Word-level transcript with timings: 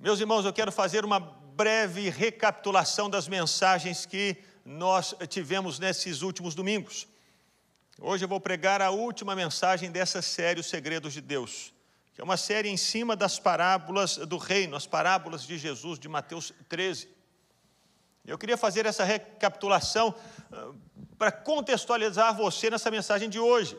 Meus 0.00 0.20
irmãos, 0.20 0.44
eu 0.44 0.52
quero 0.52 0.70
fazer 0.70 1.04
uma 1.04 1.18
breve 1.18 2.08
recapitulação 2.08 3.10
das 3.10 3.26
mensagens 3.26 4.06
que 4.06 4.36
nós 4.64 5.12
tivemos 5.28 5.80
nesses 5.80 6.22
últimos 6.22 6.54
domingos. 6.54 7.08
Hoje 8.00 8.24
eu 8.24 8.28
vou 8.28 8.40
pregar 8.40 8.80
a 8.80 8.90
última 8.90 9.34
mensagem 9.34 9.90
dessa 9.90 10.22
série, 10.22 10.60
Os 10.60 10.68
Segredos 10.68 11.12
de 11.12 11.20
Deus, 11.20 11.74
que 12.14 12.20
é 12.20 12.24
uma 12.24 12.36
série 12.36 12.68
em 12.68 12.76
cima 12.76 13.16
das 13.16 13.40
parábolas 13.40 14.18
do 14.18 14.36
reino, 14.36 14.76
as 14.76 14.86
parábolas 14.86 15.42
de 15.42 15.58
Jesus, 15.58 15.98
de 15.98 16.08
Mateus 16.08 16.52
13. 16.68 17.08
Eu 18.24 18.38
queria 18.38 18.56
fazer 18.56 18.86
essa 18.86 19.02
recapitulação 19.02 20.14
ah, 20.52 20.70
para 21.18 21.32
contextualizar 21.32 22.36
você 22.36 22.70
nessa 22.70 22.88
mensagem 22.88 23.28
de 23.28 23.40
hoje. 23.40 23.76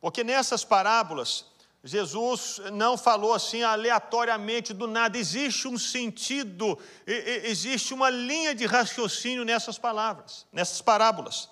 Porque 0.00 0.24
nessas 0.24 0.64
parábolas, 0.64 1.46
Jesus 1.84 2.60
não 2.72 2.98
falou 2.98 3.32
assim 3.32 3.62
aleatoriamente 3.62 4.74
do 4.74 4.86
nada, 4.86 5.16
existe 5.16 5.68
um 5.68 5.78
sentido, 5.78 6.78
existe 7.06 7.94
uma 7.94 8.10
linha 8.10 8.54
de 8.54 8.66
raciocínio 8.66 9.44
nessas 9.44 9.78
palavras, 9.78 10.44
nessas 10.52 10.82
parábolas. 10.82 11.48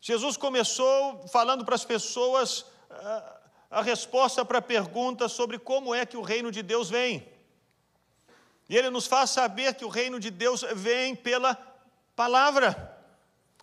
Jesus 0.00 0.36
começou 0.36 1.26
falando 1.28 1.64
para 1.64 1.74
as 1.74 1.84
pessoas 1.84 2.66
ah, 2.90 3.40
a 3.70 3.82
resposta 3.82 4.44
para 4.44 4.58
a 4.58 4.62
pergunta 4.62 5.28
sobre 5.28 5.58
como 5.58 5.94
é 5.94 6.06
que 6.06 6.16
o 6.16 6.22
reino 6.22 6.52
de 6.52 6.62
Deus 6.62 6.88
vem. 6.88 7.26
E 8.68 8.76
ele 8.76 8.90
nos 8.90 9.06
faz 9.06 9.30
saber 9.30 9.74
que 9.74 9.84
o 9.84 9.88
reino 9.88 10.20
de 10.20 10.30
Deus 10.30 10.64
vem 10.74 11.16
pela 11.16 11.56
palavra. 12.14 12.93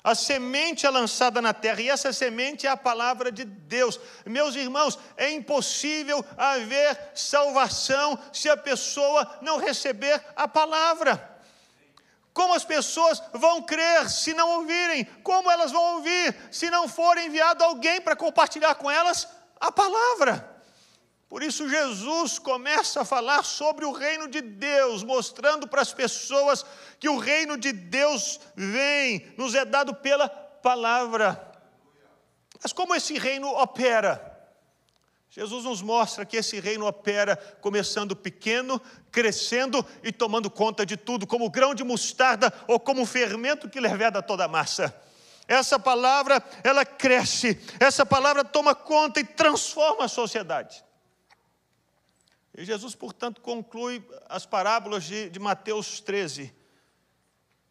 A 0.03 0.15
semente 0.15 0.85
é 0.85 0.89
lançada 0.89 1.41
na 1.41 1.53
terra, 1.53 1.81
e 1.81 1.89
essa 1.89 2.11
semente 2.11 2.65
é 2.65 2.69
a 2.69 2.77
palavra 2.77 3.31
de 3.31 3.45
Deus. 3.45 3.99
Meus 4.25 4.55
irmãos, 4.55 4.97
é 5.15 5.29
impossível 5.29 6.25
haver 6.35 7.11
salvação 7.13 8.17
se 8.33 8.49
a 8.49 8.57
pessoa 8.57 9.39
não 9.41 9.57
receber 9.57 10.23
a 10.35 10.47
palavra. 10.47 11.29
Como 12.33 12.53
as 12.53 12.63
pessoas 12.63 13.21
vão 13.33 13.61
crer 13.61 14.09
se 14.09 14.33
não 14.33 14.49
ouvirem? 14.57 15.05
Como 15.21 15.51
elas 15.51 15.71
vão 15.71 15.95
ouvir 15.95 16.35
se 16.49 16.69
não 16.71 16.87
for 16.87 17.17
enviado 17.17 17.63
alguém 17.63 18.01
para 18.01 18.15
compartilhar 18.15 18.73
com 18.75 18.89
elas 18.89 19.27
a 19.59 19.71
palavra? 19.71 20.50
Por 21.31 21.41
isso, 21.41 21.69
Jesus 21.69 22.37
começa 22.37 22.99
a 22.99 23.05
falar 23.05 23.45
sobre 23.45 23.85
o 23.85 23.93
reino 23.93 24.27
de 24.27 24.41
Deus, 24.41 25.01
mostrando 25.01 25.65
para 25.65 25.81
as 25.81 25.93
pessoas 25.93 26.65
que 26.99 27.07
o 27.07 27.17
reino 27.17 27.57
de 27.57 27.71
Deus 27.71 28.37
vem, 28.53 29.33
nos 29.37 29.55
é 29.55 29.63
dado 29.63 29.95
pela 29.95 30.27
palavra. 30.27 31.41
Mas 32.61 32.73
como 32.73 32.93
esse 32.93 33.17
reino 33.17 33.47
opera? 33.47 34.29
Jesus 35.29 35.63
nos 35.63 35.81
mostra 35.81 36.25
que 36.25 36.35
esse 36.35 36.59
reino 36.59 36.85
opera 36.85 37.37
começando 37.61 38.13
pequeno, 38.13 38.81
crescendo 39.09 39.85
e 40.03 40.11
tomando 40.11 40.51
conta 40.51 40.85
de 40.85 40.97
tudo, 40.97 41.25
como 41.25 41.49
grão 41.49 41.73
de 41.73 41.85
mostarda 41.85 42.53
ou 42.67 42.77
como 42.77 43.05
fermento 43.05 43.69
que 43.69 43.79
leveda 43.79 44.21
toda 44.21 44.43
a 44.43 44.49
massa. 44.49 44.93
Essa 45.47 45.79
palavra, 45.79 46.43
ela 46.61 46.83
cresce, 46.83 47.57
essa 47.79 48.05
palavra 48.05 48.43
toma 48.43 48.75
conta 48.75 49.21
e 49.21 49.23
transforma 49.23 50.03
a 50.03 50.09
sociedade. 50.09 50.90
E 52.55 52.65
Jesus, 52.65 52.95
portanto, 52.95 53.41
conclui 53.41 54.03
as 54.27 54.45
parábolas 54.45 55.05
de, 55.05 55.29
de 55.29 55.39
Mateus 55.39 56.01
13, 56.01 56.53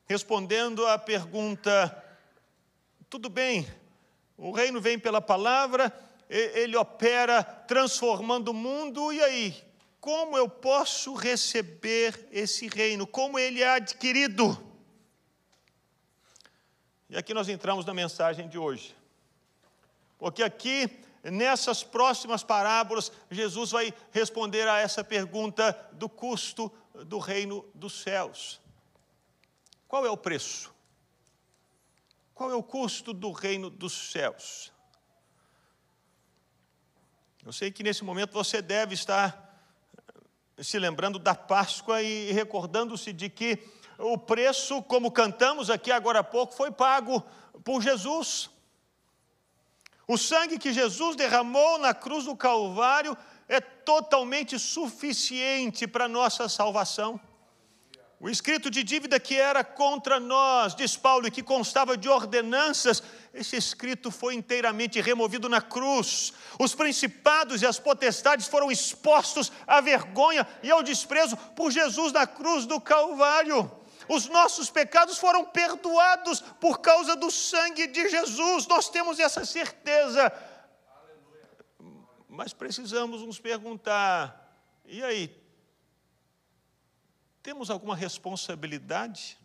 respondendo 0.07 0.87
à 0.87 0.99
pergunta: 0.99 2.05
tudo 3.09 3.29
bem, 3.29 3.67
o 4.37 4.53
reino 4.53 4.81
vem 4.81 4.99
pela 4.99 5.21
palavra, 5.21 5.93
ele 6.29 6.77
opera 6.77 7.43
transformando 7.43 8.49
o 8.49 8.55
mundo, 8.55 9.13
e 9.13 9.21
aí? 9.21 9.71
Como 10.01 10.35
eu 10.35 10.49
posso 10.49 11.13
receber 11.13 12.27
esse 12.33 12.67
reino? 12.69 13.07
Como 13.07 13.39
ele 13.39 13.63
é 13.63 13.69
adquirido? 13.69 14.59
E 17.11 17.19
aqui 17.19 17.35
nós 17.35 17.51
entramos 17.51 17.85
na 17.85 17.93
mensagem 17.93 18.49
de 18.49 18.57
hoje. 18.57 18.97
Porque 20.17 20.43
aqui 20.43 20.89
nessas 21.23 21.83
próximas 21.83 22.43
parábolas, 22.43 23.13
Jesus 23.31 23.71
vai 23.71 23.93
responder 24.11 24.67
a 24.69 24.79
essa 24.79 25.05
pergunta 25.05 25.73
do 25.93 26.09
custo 26.09 26.73
do 27.07 27.19
reino 27.19 27.65
dos 27.75 28.01
céus. 28.01 28.61
Qual 29.87 30.07
é 30.07 30.11
o 30.11 30.17
preço? 30.17 30.73
Qual 32.35 32.51
é 32.51 32.55
o 32.55 32.63
custo 32.63 33.13
do 33.13 33.33
reino 33.33 33.69
dos 33.69 34.11
céus? 34.11 34.73
Eu 37.45 37.53
sei 37.53 37.71
que 37.71 37.83
nesse 37.83 38.05
momento 38.05 38.33
você 38.33 38.63
deve 38.63 38.95
estar 38.95 39.49
se 40.59 40.79
lembrando 40.79 41.19
da 41.19 41.35
Páscoa 41.35 42.03
e 42.03 42.33
recordando-se 42.33 43.13
de 43.13 43.31
que 43.31 43.59
o 43.99 44.17
preço, 44.17 44.83
como 44.83 45.11
cantamos 45.11 45.71
aqui 45.71 45.91
agora 45.91 46.21
há 46.21 46.25
pouco, 46.25 46.55
foi 46.55 46.71
pago 46.71 47.23
por 47.65 47.83
Jesus. 47.83 48.51
O 50.13 50.19
sangue 50.19 50.59
que 50.59 50.73
Jesus 50.73 51.15
derramou 51.15 51.79
na 51.79 51.95
cruz 51.95 52.25
do 52.25 52.35
Calvário 52.35 53.17
é 53.49 53.61
totalmente 53.61 54.59
suficiente 54.59 55.87
para 55.87 56.09
nossa 56.09 56.49
salvação. 56.49 57.21
O 58.19 58.29
escrito 58.29 58.69
de 58.69 58.83
dívida 58.83 59.21
que 59.21 59.37
era 59.37 59.63
contra 59.63 60.19
nós, 60.19 60.75
diz 60.75 60.97
Paulo, 60.97 61.29
e 61.29 61.31
que 61.31 61.45
constava 61.45 61.97
de 61.97 62.09
ordenanças, 62.09 63.05
esse 63.33 63.55
escrito 63.55 64.11
foi 64.11 64.35
inteiramente 64.35 65.01
removido 65.01 65.49
na 65.49 65.61
cruz. 65.61 66.33
Os 66.59 66.75
principados 66.75 67.63
e 67.63 67.67
as 67.67 67.79
potestades 67.79 68.49
foram 68.49 68.69
expostos 68.69 69.53
à 69.65 69.81
vergonha 69.81 70.45
e 70.61 70.73
ao 70.73 70.83
desprezo 70.83 71.37
por 71.55 71.71
Jesus 71.71 72.11
na 72.11 72.27
cruz 72.27 72.67
do 72.67 72.81
Calvário 72.81 73.80
os 74.11 74.27
nossos 74.27 74.69
pecados 74.69 75.19
foram 75.19 75.45
perdoados 75.45 76.41
por 76.61 76.81
causa 76.81 77.15
do 77.15 77.31
sangue 77.31 77.87
de 77.87 78.09
Jesus, 78.09 78.67
nós 78.67 78.89
temos 78.89 79.21
essa 79.21 79.45
certeza. 79.45 80.33
Mas 82.29 82.53
precisamos 82.53 83.23
nos 83.23 83.39
perguntar: 83.39 84.53
e 84.85 85.01
aí? 85.05 85.41
Temos 87.41 87.71
alguma 87.71 87.95
responsabilidade? 87.95 89.39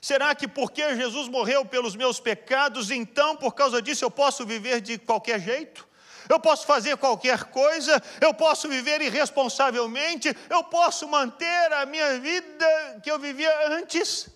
Será 0.00 0.34
que 0.34 0.48
porque 0.48 0.96
Jesus 0.96 1.28
morreu 1.28 1.66
pelos 1.66 1.94
meus 1.94 2.18
pecados, 2.18 2.90
então 2.90 3.36
por 3.36 3.54
causa 3.54 3.82
disso 3.82 4.06
eu 4.06 4.10
posso 4.10 4.46
viver 4.46 4.80
de 4.80 4.96
qualquer 4.96 5.38
jeito? 5.38 5.86
Eu 6.32 6.40
posso 6.40 6.66
fazer 6.66 6.96
qualquer 6.96 7.44
coisa, 7.44 8.02
eu 8.20 8.32
posso 8.34 8.68
viver 8.68 9.00
irresponsavelmente, 9.00 10.34
eu 10.48 10.64
posso 10.64 11.06
manter 11.08 11.72
a 11.72 11.86
minha 11.86 12.18
vida 12.18 13.00
que 13.02 13.10
eu 13.10 13.18
vivia 13.18 13.68
antes. 13.68 14.28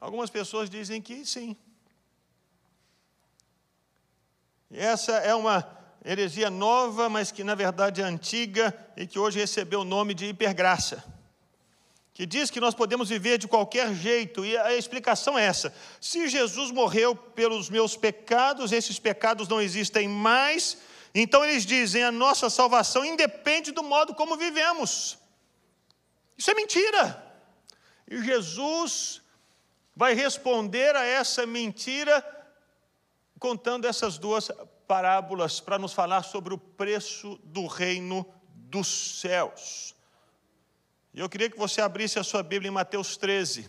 Algumas 0.00 0.30
pessoas 0.30 0.70
dizem 0.70 1.02
que 1.02 1.26
sim. 1.26 1.56
Essa 4.70 5.12
é 5.18 5.34
uma 5.34 5.68
heresia 6.04 6.48
nova, 6.48 7.08
mas 7.08 7.30
que 7.30 7.44
na 7.44 7.54
verdade 7.54 8.00
é 8.00 8.04
antiga 8.04 8.74
e 8.96 9.06
que 9.06 9.18
hoje 9.18 9.38
recebeu 9.40 9.80
o 9.80 9.84
nome 9.84 10.14
de 10.14 10.26
hipergraça 10.26 11.19
que 12.20 12.26
diz 12.26 12.50
que 12.50 12.60
nós 12.60 12.74
podemos 12.74 13.08
viver 13.08 13.38
de 13.38 13.48
qualquer 13.48 13.94
jeito, 13.94 14.44
e 14.44 14.54
a 14.54 14.76
explicação 14.76 15.38
é 15.38 15.46
essa: 15.46 15.74
se 15.98 16.28
Jesus 16.28 16.70
morreu 16.70 17.16
pelos 17.16 17.70
meus 17.70 17.96
pecados, 17.96 18.72
esses 18.72 18.98
pecados 18.98 19.48
não 19.48 19.58
existem 19.58 20.06
mais, 20.06 20.76
então 21.14 21.42
eles 21.42 21.64
dizem 21.64 22.04
a 22.04 22.12
nossa 22.12 22.50
salvação 22.50 23.06
independe 23.06 23.72
do 23.72 23.82
modo 23.82 24.14
como 24.14 24.36
vivemos. 24.36 25.18
Isso 26.36 26.50
é 26.50 26.54
mentira. 26.54 27.24
E 28.06 28.22
Jesus 28.22 29.22
vai 29.96 30.12
responder 30.12 30.94
a 30.94 31.06
essa 31.06 31.46
mentira 31.46 32.22
contando 33.38 33.86
essas 33.86 34.18
duas 34.18 34.50
parábolas 34.86 35.58
para 35.58 35.78
nos 35.78 35.94
falar 35.94 36.22
sobre 36.22 36.52
o 36.52 36.58
preço 36.58 37.40
do 37.44 37.66
reino 37.66 38.26
dos 38.52 39.20
céus. 39.22 39.98
E 41.12 41.18
eu 41.18 41.28
queria 41.28 41.50
que 41.50 41.58
você 41.58 41.80
abrisse 41.80 42.20
a 42.20 42.24
sua 42.24 42.42
Bíblia 42.42 42.68
em 42.68 42.72
Mateus 42.72 43.16
13, 43.16 43.68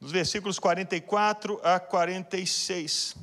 dos 0.00 0.10
versículos 0.10 0.58
44 0.58 1.60
a 1.62 1.78
46. 1.78 3.14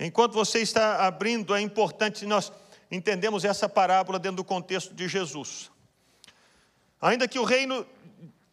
Enquanto 0.00 0.32
você 0.32 0.60
está 0.60 1.06
abrindo, 1.06 1.54
é 1.54 1.60
importante 1.60 2.24
nós 2.24 2.50
entendemos 2.90 3.44
essa 3.44 3.68
parábola 3.68 4.18
dentro 4.18 4.38
do 4.38 4.44
contexto 4.44 4.94
de 4.94 5.06
Jesus. 5.06 5.70
Ainda 7.00 7.28
que 7.28 7.38
o 7.38 7.44
reino, 7.44 7.86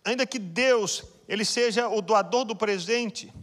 ainda 0.03 0.25
que 0.25 0.37
Deus, 0.37 1.05
ele 1.27 1.45
seja 1.45 1.87
o 1.87 2.01
doador 2.01 2.43
do 2.43 2.55
presente, 2.55 3.33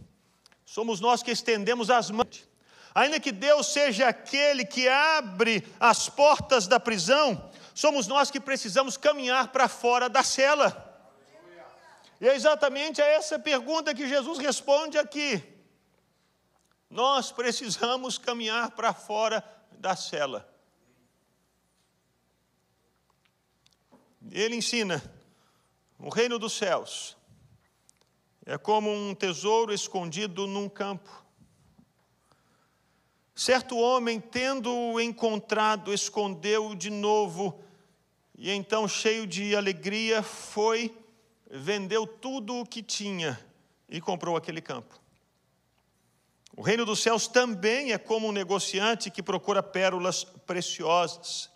somos 0.63 0.99
nós 0.99 1.23
que 1.23 1.31
estendemos 1.31 1.89
as 1.89 2.11
mãos. 2.11 2.47
Ainda 2.93 3.19
que 3.19 3.31
Deus 3.31 3.67
seja 3.67 4.09
aquele 4.09 4.63
que 4.63 4.87
abre 4.87 5.65
as 5.79 6.07
portas 6.07 6.67
da 6.67 6.79
prisão, 6.79 7.50
somos 7.81 8.05
nós 8.05 8.29
que 8.29 8.39
precisamos 8.39 8.95
caminhar 8.95 9.51
para 9.51 9.67
fora 9.67 10.07
da 10.07 10.21
cela. 10.21 10.69
E 12.19 12.29
é 12.29 12.35
exatamente 12.35 13.01
a 13.01 13.07
essa 13.07 13.39
pergunta 13.39 13.95
que 13.95 14.07
Jesus 14.07 14.37
responde 14.37 14.99
aqui. 14.99 15.43
Nós 16.87 17.31
precisamos 17.31 18.19
caminhar 18.19 18.69
para 18.69 18.93
fora 18.93 19.43
da 19.79 19.95
cela. 19.95 20.47
Ele 24.29 24.57
ensina: 24.57 25.01
o 25.97 26.09
reino 26.09 26.37
dos 26.37 26.53
céus 26.53 27.17
é 28.45 28.59
como 28.59 28.91
um 28.91 29.15
tesouro 29.15 29.73
escondido 29.73 30.45
num 30.45 30.69
campo. 30.69 31.09
Certo 33.33 33.75
homem, 33.75 34.19
tendo-o 34.19 35.01
encontrado, 35.01 35.91
escondeu-o 35.91 36.75
de 36.75 36.91
novo 36.91 37.70
e 38.43 38.49
então, 38.49 38.87
cheio 38.87 39.27
de 39.27 39.55
alegria, 39.55 40.23
foi, 40.23 40.91
vendeu 41.47 42.07
tudo 42.07 42.55
o 42.55 42.65
que 42.65 42.81
tinha 42.81 43.39
e 43.87 44.01
comprou 44.01 44.35
aquele 44.35 44.59
campo. 44.59 44.99
O 46.57 46.63
reino 46.63 46.83
dos 46.83 47.03
céus 47.03 47.27
também 47.27 47.93
é 47.93 47.99
como 47.99 48.27
um 48.27 48.31
negociante 48.31 49.11
que 49.11 49.21
procura 49.21 49.61
pérolas 49.61 50.23
preciosas. 50.23 51.51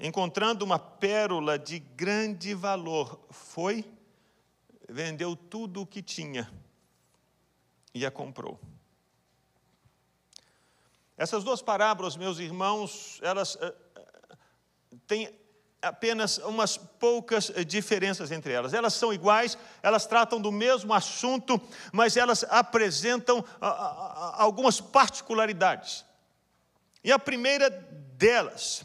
Encontrando 0.00 0.64
uma 0.64 0.80
pérola 0.80 1.56
de 1.56 1.78
grande 1.78 2.54
valor, 2.54 3.24
foi, 3.30 3.84
vendeu 4.88 5.36
tudo 5.36 5.82
o 5.82 5.86
que 5.86 6.02
tinha 6.02 6.52
e 7.94 8.04
a 8.04 8.10
comprou. 8.10 8.58
Essas 11.16 11.44
duas 11.44 11.62
parábolas, 11.62 12.16
meus 12.16 12.40
irmãos, 12.40 13.20
elas 13.22 13.54
uh, 13.54 13.72
têm 15.06 15.38
apenas 15.80 16.38
umas 16.38 16.76
poucas 16.76 17.52
diferenças 17.66 18.30
entre 18.30 18.52
elas. 18.52 18.74
Elas 18.74 18.94
são 18.94 19.12
iguais, 19.12 19.56
elas 19.82 20.06
tratam 20.06 20.40
do 20.40 20.50
mesmo 20.50 20.92
assunto, 20.92 21.60
mas 21.92 22.16
elas 22.16 22.44
apresentam 22.44 23.38
uh, 23.38 23.42
uh, 23.42 24.34
algumas 24.34 24.80
particularidades. 24.80 26.04
E 27.02 27.12
a 27.12 27.18
primeira 27.18 27.70
delas 27.70 28.84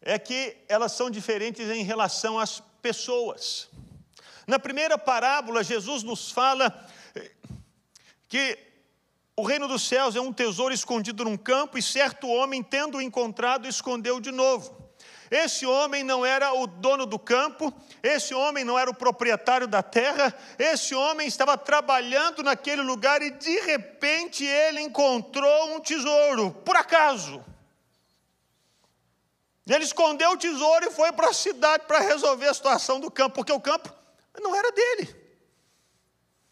é 0.00 0.18
que 0.18 0.56
elas 0.68 0.92
são 0.92 1.10
diferentes 1.10 1.68
em 1.68 1.84
relação 1.84 2.38
às 2.38 2.60
pessoas. 2.82 3.68
Na 4.46 4.58
primeira 4.58 4.98
parábola, 4.98 5.62
Jesus 5.62 6.02
nos 6.02 6.32
fala 6.32 6.88
que 8.28 8.58
o 9.36 9.42
reino 9.42 9.68
dos 9.68 9.82
céus 9.82 10.16
é 10.16 10.20
um 10.20 10.32
tesouro 10.32 10.74
escondido 10.74 11.24
num 11.24 11.36
campo 11.36 11.78
e 11.78 11.82
certo 11.82 12.28
homem, 12.28 12.62
tendo 12.62 13.00
encontrado, 13.00 13.66
escondeu 13.66 14.20
de 14.20 14.30
novo. 14.30 14.79
Esse 15.30 15.64
homem 15.64 16.02
não 16.02 16.26
era 16.26 16.52
o 16.52 16.66
dono 16.66 17.06
do 17.06 17.16
campo, 17.16 17.72
esse 18.02 18.34
homem 18.34 18.64
não 18.64 18.76
era 18.76 18.90
o 18.90 18.94
proprietário 18.94 19.68
da 19.68 19.80
terra, 19.80 20.34
esse 20.58 20.92
homem 20.92 21.28
estava 21.28 21.56
trabalhando 21.56 22.42
naquele 22.42 22.82
lugar 22.82 23.22
e 23.22 23.30
de 23.30 23.60
repente 23.60 24.44
ele 24.44 24.80
encontrou 24.80 25.76
um 25.76 25.80
tesouro, 25.80 26.50
por 26.64 26.74
acaso. 26.74 27.44
Ele 29.68 29.84
escondeu 29.84 30.30
o 30.30 30.36
tesouro 30.36 30.86
e 30.86 30.90
foi 30.90 31.12
para 31.12 31.28
a 31.28 31.32
cidade 31.32 31.84
para 31.86 32.00
resolver 32.00 32.48
a 32.48 32.54
situação 32.54 32.98
do 32.98 33.08
campo, 33.08 33.36
porque 33.36 33.52
o 33.52 33.60
campo 33.60 33.94
não 34.42 34.52
era 34.56 34.72
dele. 34.72 35.14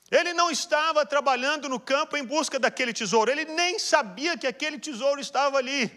Ele 0.09 0.33
não 0.33 0.53
estava 0.53 1.05
trabalhando 1.05 1.69
no 1.69 1.81
campo 1.81 2.17
em 2.17 2.25
busca 2.25 2.61
daquele 2.61 2.93
tesouro, 2.93 3.29
ele 3.29 3.45
nem 3.45 3.77
sabia 3.77 4.39
que 4.39 4.47
aquele 4.47 4.79
tesouro 4.79 5.21
estava 5.21 5.59
ali. 5.59 5.91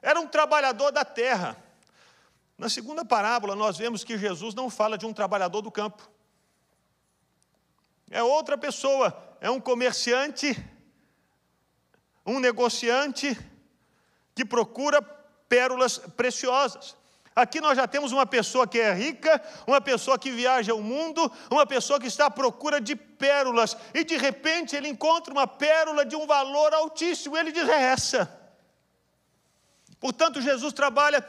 Era 0.00 0.20
um 0.20 0.28
trabalhador 0.28 0.92
da 0.92 1.04
terra. 1.04 1.69
Na 2.60 2.68
segunda 2.68 3.06
parábola, 3.06 3.56
nós 3.56 3.78
vemos 3.78 4.04
que 4.04 4.18
Jesus 4.18 4.54
não 4.54 4.68
fala 4.68 4.98
de 4.98 5.06
um 5.06 5.14
trabalhador 5.14 5.62
do 5.62 5.70
campo. 5.70 6.10
É 8.10 8.22
outra 8.22 8.58
pessoa, 8.58 9.16
é 9.40 9.50
um 9.50 9.58
comerciante, 9.58 10.62
um 12.26 12.38
negociante 12.38 13.34
que 14.34 14.44
procura 14.44 15.00
pérolas 15.48 15.96
preciosas. 15.96 16.94
Aqui 17.34 17.62
nós 17.62 17.78
já 17.78 17.88
temos 17.88 18.12
uma 18.12 18.26
pessoa 18.26 18.66
que 18.66 18.78
é 18.78 18.92
rica, 18.92 19.42
uma 19.66 19.80
pessoa 19.80 20.18
que 20.18 20.30
viaja 20.30 20.74
o 20.74 20.82
mundo, 20.82 21.32
uma 21.50 21.64
pessoa 21.64 21.98
que 21.98 22.08
está 22.08 22.26
à 22.26 22.30
procura 22.30 22.78
de 22.78 22.94
pérolas, 22.94 23.74
e 23.94 24.04
de 24.04 24.18
repente 24.18 24.76
ele 24.76 24.88
encontra 24.88 25.32
uma 25.32 25.46
pérola 25.46 26.04
de 26.04 26.14
um 26.14 26.26
valor 26.26 26.74
altíssimo, 26.74 27.38
ele 27.38 27.52
diz: 27.52 27.66
é 27.66 27.84
essa. 27.84 28.39
Portanto, 30.00 30.40
Jesus 30.40 30.72
trabalha 30.72 31.22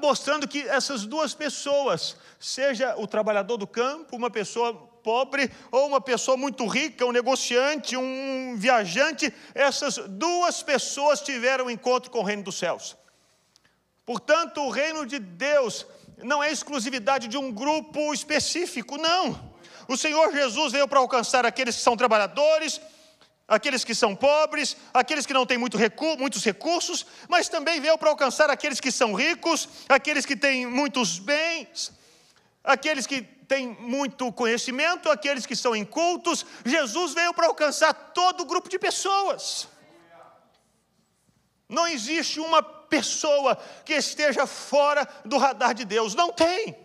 mostrando 0.00 0.46
que 0.46 0.60
essas 0.68 1.06
duas 1.06 1.32
pessoas, 1.32 2.16
seja 2.38 2.94
o 2.98 3.06
trabalhador 3.06 3.56
do 3.56 3.66
campo, 3.66 4.14
uma 4.14 4.28
pessoa 4.28 4.74
pobre, 5.02 5.50
ou 5.70 5.86
uma 5.86 6.00
pessoa 6.00 6.36
muito 6.36 6.66
rica, 6.66 7.06
um 7.06 7.12
negociante, 7.12 7.96
um 7.96 8.56
viajante, 8.58 9.32
essas 9.54 9.96
duas 9.96 10.62
pessoas 10.62 11.20
tiveram 11.20 11.70
encontro 11.70 12.10
com 12.10 12.18
o 12.18 12.22
reino 12.22 12.42
dos 12.42 12.56
céus. 12.56 12.94
Portanto, 14.04 14.60
o 14.60 14.70
reino 14.70 15.06
de 15.06 15.18
Deus 15.18 15.86
não 16.22 16.42
é 16.42 16.52
exclusividade 16.52 17.26
de 17.26 17.38
um 17.38 17.50
grupo 17.50 18.12
específico, 18.12 18.98
não. 18.98 19.54
O 19.88 19.96
Senhor 19.96 20.30
Jesus 20.32 20.72
veio 20.72 20.88
para 20.88 20.98
alcançar 20.98 21.44
aqueles 21.46 21.76
que 21.76 21.82
são 21.82 21.96
trabalhadores, 21.96 22.80
aqueles 23.46 23.84
que 23.84 23.94
são 23.94 24.16
pobres, 24.16 24.76
aqueles 24.92 25.26
que 25.26 25.34
não 25.34 25.46
têm 25.46 25.58
muito 25.58 25.76
recu 25.76 26.16
muitos 26.16 26.44
recursos, 26.44 27.06
mas 27.28 27.48
também 27.48 27.80
veio 27.80 27.98
para 27.98 28.10
alcançar 28.10 28.50
aqueles 28.50 28.80
que 28.80 28.90
são 28.90 29.14
ricos, 29.14 29.68
aqueles 29.88 30.24
que 30.24 30.36
têm 30.36 30.66
muitos 30.66 31.18
bens, 31.18 31.92
aqueles 32.62 33.06
que 33.06 33.22
têm 33.22 33.68
muito 33.68 34.32
conhecimento, 34.32 35.10
aqueles 35.10 35.46
que 35.46 35.54
são 35.54 35.76
incultos. 35.76 36.44
Jesus 36.64 37.12
veio 37.12 37.34
para 37.34 37.46
alcançar 37.46 37.92
todo 37.92 38.42
o 38.42 38.46
grupo 38.46 38.68
de 38.68 38.78
pessoas. 38.78 39.68
Não 41.68 41.86
existe 41.86 42.40
uma 42.40 42.62
pessoa 42.62 43.56
que 43.84 43.94
esteja 43.94 44.46
fora 44.46 45.06
do 45.24 45.38
radar 45.38 45.74
de 45.74 45.84
Deus. 45.84 46.14
Não 46.14 46.32
tem. 46.32 46.76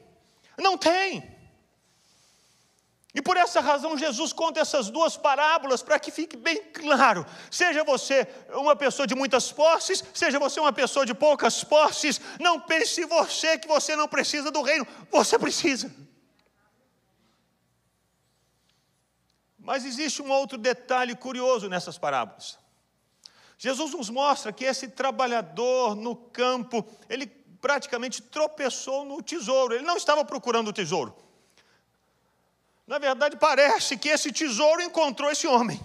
Não 0.58 0.78
tem. 0.78 1.39
E 3.14 3.22
por 3.22 3.38
essa 3.38 3.60
razão 3.60 3.98
Jesus 3.98 4.32
conta 4.32 4.60
essas 4.60 4.90
duas 4.90 5.18
parábolas 5.18 5.82
para 5.82 5.98
que 5.98 6.12
fique 6.12 6.38
bem 6.38 6.64
claro. 6.72 7.26
Seja 7.50 7.84
você 7.84 8.28
uma 8.54 8.76
pessoa 8.76 9.08
de 9.08 9.16
muitas 9.16 9.52
posses, 9.52 10.04
seja 10.14 10.38
você 10.38 10.60
uma 10.60 10.72
pessoa 10.72 11.06
de 11.06 11.16
poucas 11.16 11.64
posses, 11.64 12.22
não 12.40 12.60
pense 12.60 13.04
você 13.06 13.58
que 13.58 13.68
você 13.68 13.96
não 13.96 14.08
precisa 14.08 14.52
do 14.52 14.62
reino, 14.62 14.88
você 15.10 15.40
precisa. 15.40 15.92
Mas 19.58 19.86
existe 19.86 20.22
um 20.22 20.30
outro 20.32 20.58
detalhe 20.58 21.16
curioso 21.16 21.68
nessas 21.68 21.98
parábolas. 21.98 22.60
Jesus 23.58 23.92
nos 23.94 24.10
mostra 24.10 24.54
que 24.54 24.66
esse 24.66 24.88
trabalhador 24.88 25.96
no 25.96 26.16
campo, 26.16 26.88
ele 27.10 27.26
praticamente 27.60 28.22
tropeçou 28.22 29.04
no 29.04 29.22
tesouro, 29.22 29.74
ele 29.74 29.84
não 29.84 29.98
estava 29.98 30.24
procurando 30.24 30.70
o 30.70 30.74
tesouro. 30.74 31.29
Na 32.90 32.98
verdade, 32.98 33.38
parece 33.38 33.96
que 33.96 34.10
esse 34.10 34.32
tesouro 34.32 34.82
encontrou 34.82 35.30
esse 35.30 35.46
homem. 35.46 35.80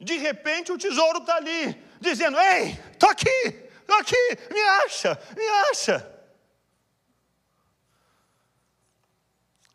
De 0.00 0.16
repente, 0.16 0.72
o 0.72 0.76
tesouro 0.76 1.18
está 1.18 1.36
ali, 1.36 1.80
dizendo: 2.00 2.36
Ei, 2.36 2.72
estou 2.90 3.08
aqui, 3.08 3.28
estou 3.28 3.96
aqui, 4.00 4.16
me 4.52 4.60
acha, 4.60 5.16
me 5.36 5.48
acha. 5.70 6.24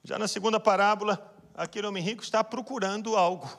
Já 0.03 0.19
na 0.19 0.27
segunda 0.27 0.59
parábola, 0.59 1.33
aquele 1.53 1.87
homem 1.87 2.03
rico 2.03 2.21
está 2.21 2.43
procurando 2.43 3.15
algo. 3.15 3.49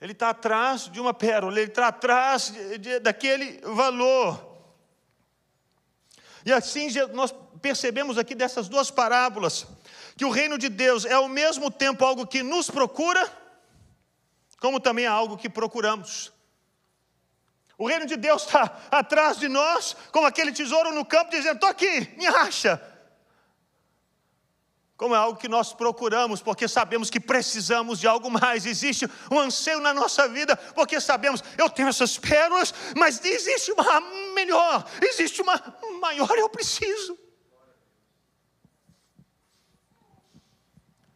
Ele 0.00 0.12
está 0.12 0.30
atrás 0.30 0.88
de 0.88 1.00
uma 1.00 1.12
pérola, 1.12 1.58
ele 1.58 1.70
está 1.70 1.88
atrás 1.88 2.52
de, 2.52 2.78
de, 2.78 3.00
daquele 3.00 3.60
valor. 3.62 4.48
E 6.46 6.52
assim 6.52 6.88
nós 7.12 7.34
percebemos 7.60 8.18
aqui 8.18 8.34
dessas 8.34 8.68
duas 8.68 8.90
parábolas 8.90 9.66
que 10.16 10.24
o 10.24 10.30
reino 10.30 10.58
de 10.58 10.68
Deus 10.68 11.04
é 11.04 11.14
ao 11.14 11.28
mesmo 11.28 11.70
tempo 11.70 12.04
algo 12.04 12.26
que 12.26 12.42
nos 12.42 12.70
procura, 12.70 13.26
como 14.60 14.78
também 14.78 15.06
é 15.06 15.08
algo 15.08 15.38
que 15.38 15.48
procuramos. 15.48 16.32
O 17.78 17.88
reino 17.88 18.04
de 18.04 18.16
Deus 18.16 18.44
está 18.44 18.78
atrás 18.90 19.38
de 19.38 19.48
nós, 19.48 19.96
como 20.12 20.26
aquele 20.26 20.52
tesouro 20.52 20.92
no 20.92 21.04
campo, 21.04 21.30
dizendo: 21.30 21.54
estou 21.54 21.70
aqui, 21.70 22.12
me 22.18 22.26
acha, 22.26 22.78
como 25.00 25.14
é 25.14 25.18
algo 25.18 25.38
que 25.38 25.48
nós 25.48 25.72
procuramos, 25.72 26.42
porque 26.42 26.68
sabemos 26.68 27.08
que 27.08 27.18
precisamos 27.18 27.98
de 27.98 28.06
algo 28.06 28.30
mais. 28.30 28.66
Existe 28.66 29.08
um 29.30 29.38
anseio 29.38 29.80
na 29.80 29.94
nossa 29.94 30.28
vida, 30.28 30.54
porque 30.74 31.00
sabemos, 31.00 31.42
eu 31.56 31.70
tenho 31.70 31.88
essas 31.88 32.18
pérolas, 32.18 32.74
mas 32.94 33.24
existe 33.24 33.72
uma 33.72 34.00
melhor, 34.34 34.84
existe 35.00 35.40
uma 35.40 35.58
maior, 36.02 36.30
eu 36.36 36.50
preciso. 36.50 37.18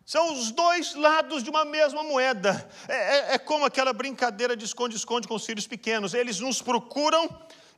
São 0.04 0.34
os 0.34 0.50
dois 0.50 0.94
lados 0.94 1.42
de 1.42 1.48
uma 1.48 1.64
mesma 1.64 2.02
moeda. 2.02 2.68
É, 2.86 2.94
é, 2.94 3.34
é 3.34 3.38
como 3.38 3.64
aquela 3.64 3.92
brincadeira 3.92 4.56
de 4.56 4.64
esconde-esconde 4.64 5.26
com 5.26 5.34
os 5.34 5.46
filhos 5.46 5.66
pequenos. 5.66 6.12
Eles 6.12 6.40
nos 6.40 6.60
procuram 6.60 7.28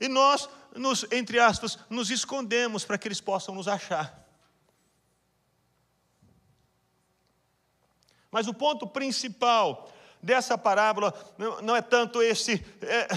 e 0.01 0.09
nós, 0.09 0.49
nos, 0.75 1.05
entre 1.13 1.39
aspas, 1.39 1.79
nos 1.89 2.11
escondemos 2.11 2.85
para 2.85 2.99
que 2.99 3.07
eles 3.07 3.21
possam 3.21 3.55
nos 3.55 3.69
achar. 3.69 4.27
Mas 8.31 8.49
o 8.49 8.55
ponto 8.55 8.87
principal 8.89 9.89
dessa 10.21 10.59
parábola 10.59 11.15
não 11.63 11.77
é 11.77 11.81
tanto 11.81 12.21
esse, 12.21 12.63
é, 12.83 13.09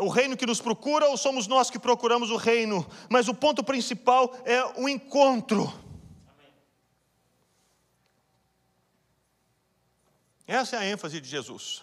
o 0.00 0.08
reino 0.08 0.36
que 0.36 0.46
nos 0.46 0.60
procura 0.60 1.08
ou 1.08 1.16
somos 1.16 1.46
nós 1.46 1.70
que 1.70 1.78
procuramos 1.78 2.30
o 2.30 2.36
reino? 2.36 2.86
Mas 3.08 3.28
o 3.28 3.34
ponto 3.34 3.62
principal 3.62 4.34
é 4.44 4.64
o 4.80 4.88
encontro. 4.88 5.85
Essa 10.46 10.76
é 10.76 10.78
a 10.78 10.86
ênfase 10.86 11.20
de 11.20 11.28
Jesus. 11.28 11.82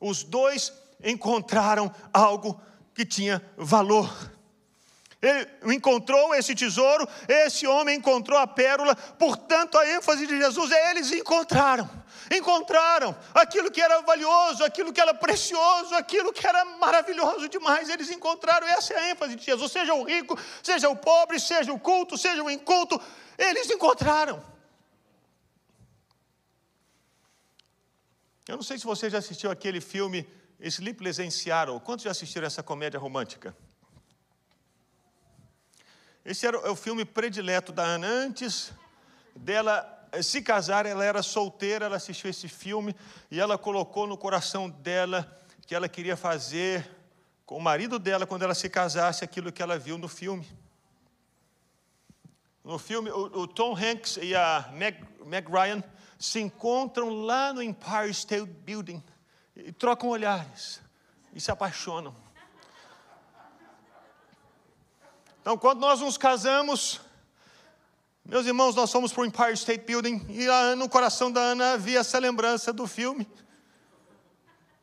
Os 0.00 0.24
dois 0.24 0.72
encontraram 1.02 1.94
algo 2.12 2.60
que 2.94 3.04
tinha 3.04 3.42
valor. 3.56 4.10
Ele 5.22 5.76
encontrou 5.76 6.34
esse 6.34 6.52
tesouro, 6.52 7.08
esse 7.28 7.64
homem 7.64 7.98
encontrou 7.98 8.36
a 8.36 8.46
pérola, 8.46 8.96
portanto, 8.96 9.78
a 9.78 9.88
ênfase 9.88 10.26
de 10.26 10.36
Jesus 10.36 10.72
é: 10.72 10.90
eles 10.90 11.12
encontraram. 11.12 11.88
Encontraram 12.34 13.16
aquilo 13.32 13.70
que 13.70 13.80
era 13.80 14.00
valioso, 14.00 14.64
aquilo 14.64 14.92
que 14.92 15.00
era 15.00 15.14
precioso, 15.14 15.94
aquilo 15.94 16.32
que 16.32 16.44
era 16.44 16.64
maravilhoso 16.64 17.48
demais. 17.48 17.88
Eles 17.88 18.10
encontraram, 18.10 18.66
essa 18.66 18.94
é 18.94 18.98
a 18.98 19.10
ênfase 19.10 19.36
de 19.36 19.44
Jesus. 19.44 19.70
Seja 19.70 19.94
o 19.94 20.02
rico, 20.02 20.36
seja 20.60 20.88
o 20.88 20.96
pobre, 20.96 21.38
seja 21.38 21.72
o 21.72 21.78
culto, 21.78 22.18
seja 22.18 22.42
o 22.42 22.50
inculto, 22.50 23.00
eles 23.38 23.70
encontraram. 23.70 24.42
Eu 28.48 28.56
não 28.56 28.62
sei 28.62 28.76
se 28.76 28.84
você 28.84 29.08
já 29.08 29.18
assistiu 29.18 29.52
aquele 29.52 29.80
filme 29.80 30.28
Sleepless 30.58 31.22
in 31.22 31.30
Seattle. 31.30 31.78
Quantos 31.78 32.04
já 32.04 32.10
assistiram 32.10 32.46
essa 32.46 32.62
comédia 32.62 32.98
romântica? 32.98 33.56
Esse 36.24 36.46
era 36.46 36.70
o 36.70 36.74
filme 36.74 37.04
predileto 37.04 37.72
da 37.72 37.84
Ana. 37.84 38.06
Antes 38.06 38.72
dela 39.36 40.08
se 40.22 40.42
casar, 40.42 40.86
ela 40.86 41.04
era 41.04 41.22
solteira, 41.22 41.86
ela 41.86 41.96
assistiu 41.96 42.28
esse 42.28 42.48
filme 42.48 42.96
e 43.30 43.38
ela 43.38 43.56
colocou 43.56 44.08
no 44.08 44.18
coração 44.18 44.68
dela 44.68 45.40
que 45.64 45.74
ela 45.74 45.88
queria 45.88 46.16
fazer 46.16 46.88
com 47.46 47.56
o 47.56 47.60
marido 47.60 47.98
dela, 47.98 48.26
quando 48.26 48.42
ela 48.42 48.54
se 48.54 48.68
casasse, 48.68 49.24
aquilo 49.24 49.52
que 49.52 49.62
ela 49.62 49.78
viu 49.78 49.96
no 49.96 50.08
filme. 50.08 50.46
No 52.64 52.78
filme, 52.78 53.10
o, 53.10 53.40
o 53.40 53.46
Tom 53.46 53.76
Hanks 53.76 54.18
e 54.20 54.34
a 54.34 54.68
Meg, 54.72 55.04
Meg 55.24 55.48
Ryan 55.48 55.82
se 56.22 56.38
encontram 56.38 57.24
lá 57.24 57.52
no 57.52 57.60
Empire 57.60 58.08
State 58.10 58.46
Building 58.46 59.02
e 59.56 59.72
trocam 59.72 60.08
olhares 60.08 60.80
e 61.34 61.40
se 61.40 61.50
apaixonam. 61.50 62.14
Então, 65.40 65.58
quando 65.58 65.80
nós 65.80 66.00
nos 66.00 66.16
casamos, 66.16 67.00
meus 68.24 68.46
irmãos, 68.46 68.76
nós 68.76 68.92
fomos 68.92 69.12
para 69.12 69.22
o 69.22 69.26
Empire 69.26 69.54
State 69.54 69.84
Building 69.84 70.24
e 70.28 70.46
no 70.76 70.88
coração 70.88 71.32
da 71.32 71.40
Ana 71.40 71.72
havia 71.72 71.98
essa 71.98 72.20
lembrança 72.20 72.72
do 72.72 72.86
filme. 72.86 73.28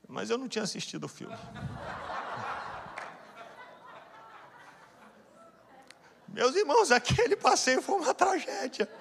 Mas 0.10 0.30
eu 0.30 0.38
não 0.38 0.50
tinha 0.50 0.66
assistido 0.66 1.06
o 1.06 1.08
filme. 1.08 1.38
Meus 6.28 6.54
irmãos, 6.54 6.92
aquele 6.92 7.38
passeio 7.38 7.82
foi 7.82 7.96
uma 7.96 8.14
tragédia. 8.14 8.92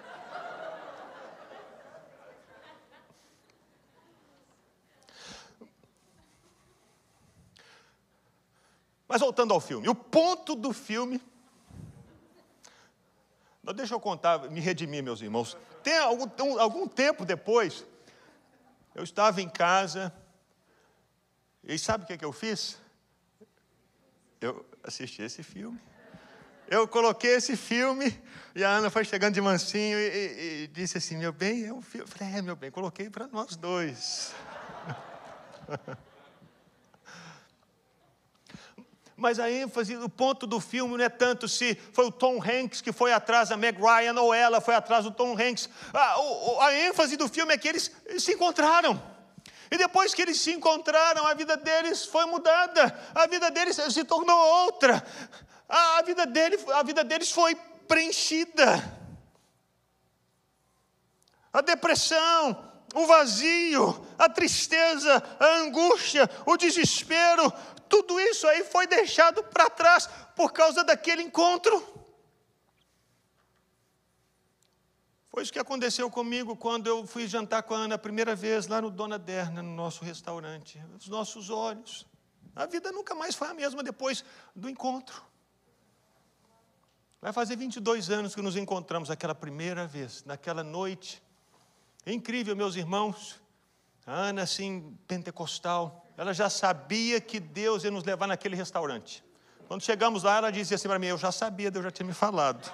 Mas 9.09 9.21
voltando 9.21 9.55
ao 9.55 9.61
filme, 9.61 9.89
o 9.89 9.95
ponto 9.95 10.55
do 10.55 10.73
filme 10.73 11.21
Deixa 13.75 13.95
eu 13.95 14.01
contar, 14.01 14.51
me 14.51 14.61
redimir, 14.61 15.03
meus 15.03 15.21
irmãos. 15.21 15.57
Tem 15.83 15.99
algum, 15.99 16.27
um, 16.43 16.61
algum 16.61 16.89
tempo 16.89 17.25
depois, 17.25 17.85
eu 18.95 19.05
estava 19.05 19.43
em 19.43 19.49
casa, 19.49 20.13
e 21.63 21.79
sabe 21.79 22.05
o 22.05 22.07
que, 22.07 22.17
que 22.17 22.25
eu 22.25 22.33
fiz? 22.33 22.79
Eu 24.41 24.65
assisti 24.83 25.23
esse 25.23 25.43
filme. 25.43 25.79
Eu 26.67 26.87
coloquei 26.87 27.33
esse 27.33 27.57
filme, 27.57 28.19
e 28.55 28.63
a 28.63 28.71
Ana 28.71 28.91
foi 28.91 29.05
chegando 29.05 29.35
de 29.35 29.41
mansinho 29.41 29.99
e, 29.99 30.09
e, 30.09 30.63
e 30.65 30.67
disse 30.69 30.99
assim: 30.99 31.17
Meu 31.17 31.33
bem, 31.33 31.65
é 31.65 31.73
um 31.73 31.83
filme. 31.83 32.05
Eu 32.05 32.09
falei: 32.09 32.35
É, 32.35 32.43
meu 32.43 32.57
bem, 32.57 32.71
coloquei 32.71 33.09
para 33.09 33.27
nós 33.27 33.57
dois. 33.57 34.35
mas 39.19 39.41
a 39.41 39.51
ênfase, 39.51 39.97
o 39.97 40.09
ponto 40.09 40.47
do 40.47 40.61
filme 40.61 40.97
não 40.97 41.05
é 41.05 41.09
tanto 41.09 41.49
se 41.49 41.75
foi 41.93 42.07
o 42.07 42.13
Tom 42.13 42.41
Hanks 42.41 42.81
que 42.81 42.93
foi 42.93 43.13
atrás 43.13 43.49
da 43.49 43.57
Meg 43.57 43.77
Ryan 43.77 44.15
ou 44.21 44.33
ela 44.33 44.61
foi 44.61 44.77
atrás 44.77 45.05
do 45.05 45.11
Tom 45.11 45.33
Hanks. 45.33 45.69
A, 45.93 46.15
a 46.65 46.75
ênfase 46.87 47.17
do 47.17 47.29
filme 47.29 47.53
é 47.53 47.59
que 47.59 47.67
eles 47.67 47.91
se 48.21 48.33
encontraram. 48.35 49.03
E 49.73 49.77
depois 49.77 50.15
que 50.15 50.23
eles 50.23 50.41
se 50.41 50.53
encontraram, 50.53 51.27
a 51.27 51.35
vida 51.35 51.57
deles 51.57 52.07
foi 52.07 52.27
mudada, 52.27 52.97
a 53.13 53.27
vida 53.27 53.51
deles 53.51 53.75
se 53.91 54.05
tornou 54.05 54.39
outra, 54.65 55.05
a, 55.69 56.01
vida, 56.03 56.25
dele, 56.25 56.57
a 56.73 56.83
vida 56.85 57.03
deles 57.03 57.33
foi 57.33 57.57
preenchida. 57.89 58.97
A 61.53 61.61
depressão, 61.61 62.69
o 62.95 63.05
vazio, 63.05 64.07
a 64.17 64.29
tristeza, 64.29 65.23
a 65.41 65.47
angústia, 65.57 66.31
o 66.47 66.57
desespero, 66.57 67.53
tudo 67.89 68.19
isso 68.21 68.47
aí 68.47 68.65
foi 68.65 68.87
deixado 68.87 69.43
para 69.45 69.71
trás 69.71 70.09
por 70.37 70.53
causa 70.53 70.85
daquele 70.85 71.23
encontro. 71.23 71.99
Foi 75.31 75.43
isso 75.43 75.53
que 75.53 75.59
aconteceu 75.59 76.11
comigo 76.11 76.57
quando 76.57 76.89
eu 76.89 77.07
fui 77.07 77.27
jantar 77.27 77.63
com 77.63 77.75
a 77.75 77.79
Ana 77.79 77.95
a 77.95 77.99
primeira 77.99 78.35
vez 78.35 78.67
lá 78.67 78.81
no 78.81 78.91
Dona 78.91 79.19
Derna, 79.19 79.63
no 79.63 79.75
nosso 79.75 80.05
restaurante. 80.05 80.83
Os 80.99 81.09
nossos 81.09 81.49
olhos. 81.49 82.07
A 82.57 82.67
vida 82.67 82.91
nunca 82.91 83.15
mais 83.15 83.37
foi 83.37 83.47
a 83.49 83.55
mesma 83.55 83.83
depois 83.83 84.25
do 84.55 84.69
encontro. 84.69 85.23
Vai 87.21 87.33
fazer 87.33 87.57
22 87.57 88.11
anos 88.11 88.35
que 88.35 88.43
nos 88.43 88.57
encontramos 88.57 89.11
aquela 89.11 89.35
primeira 89.35 89.87
vez, 89.87 90.25
naquela 90.25 90.65
noite. 90.65 91.23
É 92.05 92.13
incrível, 92.13 92.57
meus 92.57 92.75
irmãos. 92.75 93.41
A 94.07 94.13
Ana, 94.13 94.43
assim, 94.43 94.97
pentecostal, 95.07 96.05
ela 96.19 96.35
já 96.35 96.51
sabia 96.51 97.21
que 97.21 97.39
Deus 97.39 97.85
ia 97.85 97.93
nos 97.93 98.03
levar 98.03 98.27
naquele 98.27 98.57
restaurante. 98.57 99.25
Quando 99.69 99.83
chegamos 99.83 100.25
lá, 100.25 100.39
ela 100.39 100.51
dizia 100.51 100.75
assim 100.75 100.89
para 100.89 100.99
mim: 100.99 101.07
Eu 101.07 101.17
já 101.17 101.31
sabia, 101.31 101.71
Deus 101.71 101.85
já 101.85 101.93
tinha 101.93 102.07
me 102.07 102.13
falado. 102.13 102.69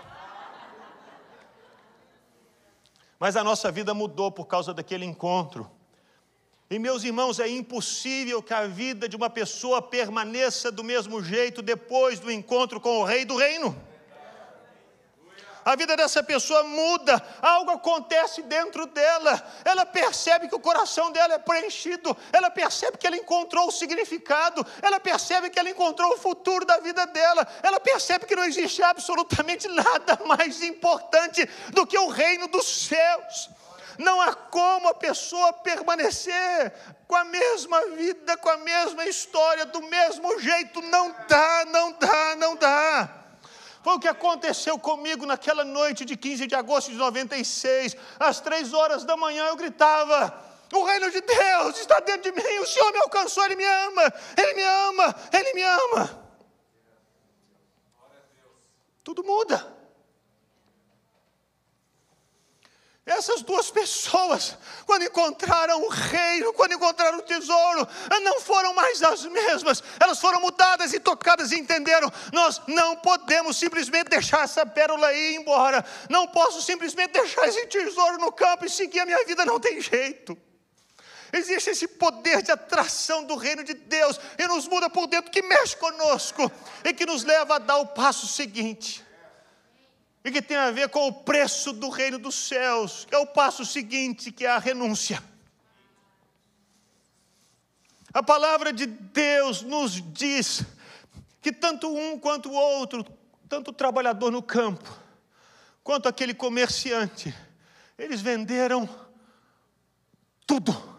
Mas 3.21 3.37
a 3.37 3.45
nossa 3.45 3.71
vida 3.71 3.93
mudou 3.93 4.33
por 4.33 4.47
causa 4.47 4.73
daquele 4.73 5.05
encontro. 5.05 5.71
E 6.71 6.79
meus 6.79 7.05
irmãos, 7.05 7.39
é 7.39 7.47
impossível 7.47 8.43
que 8.43 8.55
a 8.55 8.67
vida 8.67 9.07
de 9.07 9.15
uma 9.15 9.29
pessoa 9.29 9.83
permaneça 9.83 10.73
do 10.73 10.83
mesmo 10.83 11.23
jeito 11.23 11.61
depois 11.61 12.19
do 12.19 12.33
encontro 12.33 12.81
com 12.81 13.01
o 13.01 13.05
Rei 13.05 13.27
do 13.27 13.37
Reino 13.37 13.79
a 15.65 15.75
vida 15.77 15.97
dessa 15.97 16.23
pessoa 16.23 16.63
muda, 16.65 17.23
algo 17.41 17.71
acontece 17.71 18.43
dentro 18.43 18.87
dela, 18.87 19.43
ela 19.65 19.87
percebe 19.87 20.49
que 20.49 20.55
o 20.55 20.61
coração 20.61 21.11
dela 21.11 21.35
é 21.35 21.39
preenchido, 21.39 22.17
ela 22.33 22.51
percebe 22.51 22.99
que 22.99 23.07
ela 23.07 23.17
encontrou 23.17 23.69
o 23.69 23.73
significado, 23.73 24.65
ela 24.83 25.01
percebe 25.01 25.49
que 25.49 25.59
ela 25.59 25.71
encontrou 25.71 26.13
o 26.13 26.19
futuro 26.19 26.65
da 26.65 26.79
vida 26.79 27.07
dela, 27.07 27.47
ela 27.63 27.81
percebe 27.81 28.27
que 28.27 28.37
não 28.37 28.45
existe 28.45 28.83
absolutamente 28.83 29.67
nada 29.69 30.21
mais 30.27 30.63
importante 30.63 31.49
do 31.71 31.87
que 31.87 31.99
o 31.99 32.09
reino 32.09 32.47
dos 32.49 32.87
céus. 32.87 33.51
Não 33.99 34.21
há 34.21 34.35
como 34.35 34.89
a 34.89 34.95
pessoa 34.95 35.53
permanecer 35.53 36.73
com 37.07 37.15
a 37.15 37.25
mesma 37.25 37.81
vida, 37.91 38.37
com 38.37 38.49
a 38.49 38.57
mesma 38.57 39.05
história, 39.07 39.65
do 39.67 39.81
mesmo 39.83 40.41
jeito. 40.41 40.83
Não 40.83 41.15
dá, 41.29 41.65
não 41.67 41.93
dá, 41.93 42.37
não 42.37 42.57
dá. 42.57 43.24
Foi 43.85 43.97
o 43.97 44.01
que 44.01 44.09
aconteceu 44.09 44.79
comigo 44.79 45.27
naquela 45.27 45.63
noite 45.63 46.07
de 46.07 46.17
15 46.17 46.47
de 46.47 46.55
agosto 46.55 46.91
de 46.91 46.97
96. 46.97 47.95
Às 48.19 48.41
três 48.41 48.73
horas 48.73 49.05
da 49.05 49.15
manhã 49.15 49.45
eu 49.45 49.57
gritava: 49.57 50.35
O 50.73 50.85
reino 50.85 51.11
de 51.11 51.21
Deus 51.21 51.79
está 51.79 52.01
dentro 52.01 52.33
de 52.33 52.33
mim, 52.33 52.59
o 52.61 52.67
Senhor 52.67 52.91
me 52.93 52.99
alcançou, 53.01 53.45
Ele 53.45 53.57
me 53.57 53.65
ama, 53.67 54.15
Ele 54.39 54.55
me 54.55 54.63
ama, 54.63 55.15
Ele 55.31 55.53
me 55.53 55.63
ama. 55.63 56.25
Tudo 59.05 59.23
muda. 59.23 59.74
Essas 63.07 63.43
duas 63.43 63.71
pessoas, 63.71 64.57
quando 64.87 65.05
encontraram 65.05 65.83
o 65.83 65.89
reino, 65.89 66.55
quando 66.55 66.73
encontraram 66.73 67.19
o 67.19 67.23
tesouro, 67.23 67.87
não 68.23 68.41
foram 68.41 68.73
mais 68.73 69.03
as 69.03 69.27
mesmas, 69.27 69.83
elas 70.01 70.19
foram 70.19 70.41
mudadas 70.41 70.95
e 70.95 70.99
tocadas 70.99 71.53
e 71.53 71.59
entenderam: 71.59 72.11
nós 72.33 72.63
não 72.67 72.97
podemos 72.97 73.59
simplesmente 73.59 74.09
deixar 74.09 74.45
essa 74.45 74.65
pérola 74.65 75.13
ir 75.13 75.37
embora, 75.37 75.85
não 76.09 76.27
posso 76.29 76.63
simplesmente 76.63 77.13
deixar 77.13 77.47
esse 77.47 77.67
tesouro 77.67 78.17
no 78.17 78.33
campo 78.33 78.65
e 78.65 78.71
seguir 78.71 79.01
a 79.01 79.07
minha 79.07 79.23
vida, 79.27 79.45
não 79.45 79.61
tem 79.61 79.83
jeito. 79.83 80.35
Existe 81.31 81.71
esse 81.71 81.87
poder 81.87 82.41
de 82.41 82.53
atração 82.53 83.25
do 83.25 83.37
reino 83.37 83.63
de 83.63 83.75
Deus 83.75 84.19
e 84.39 84.47
nos 84.47 84.67
muda 84.67 84.89
por 84.89 85.07
dentro, 85.09 85.31
que 85.31 85.43
mexe 85.43 85.77
conosco 85.77 86.51
e 86.83 86.95
que 86.95 87.05
nos 87.05 87.23
leva 87.23 87.57
a 87.57 87.59
dar 87.59 87.77
o 87.79 87.87
passo 87.89 88.27
seguinte 88.27 89.04
e 90.25 90.33
que 90.33 90.41
tem 90.41 90.57
a 90.57 90.71
ver 90.71 90.89
com 90.89 91.07
o 91.07 91.13
preço 91.13 91.71
do 91.73 91.91
reino 91.91 92.19
dos 92.19 92.35
céus, 92.35 93.05
que 93.05 93.15
é 93.15 93.19
o 93.19 93.27
passo 93.27 93.65
seguinte, 93.65 94.33
que 94.33 94.47
é 94.47 94.51
a 94.51 94.59
renúncia. 94.59 95.23
A 98.13 98.23
palavra 98.23 98.73
de 98.73 98.87
Deus 98.87 99.61
nos 99.61 100.01
diz 100.15 100.65
que 101.43 101.53
tanto 101.53 101.95
um 101.95 102.19
quanto 102.19 102.49
o 102.49 102.55
outro, 102.55 103.05
tanto 103.49 103.71
o 103.71 103.75
trabalhador 103.75 104.31
no 104.31 104.43
campo, 104.43 104.89
quanto 105.83 106.09
aquele 106.09 106.33
comerciante, 106.33 107.35
eles 107.99 108.23
venderam 108.23 108.89
tudo. 110.47 110.95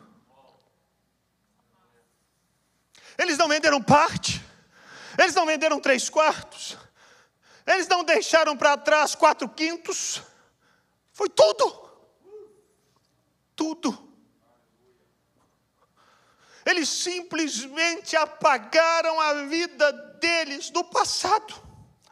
Eles 3.17 3.37
não 3.37 3.47
venderam 3.47 3.81
parte, 3.81 4.43
eles 5.17 5.33
não 5.33 5.47
venderam 5.47 5.79
três 5.79 6.09
quartos, 6.09 6.77
eles 7.65 7.87
não 7.87 8.03
deixaram 8.03 8.55
para 8.55 8.77
trás 8.77 9.15
quatro 9.15 9.49
quintos, 9.49 10.21
foi 11.11 11.29
tudo. 11.29 11.83
Tudo. 13.55 14.05
Eles 16.65 16.89
simplesmente 16.89 18.15
apagaram 18.15 19.19
a 19.21 19.33
vida 19.43 19.91
deles 20.19 20.69
do 20.69 20.83
passado. 20.83 21.64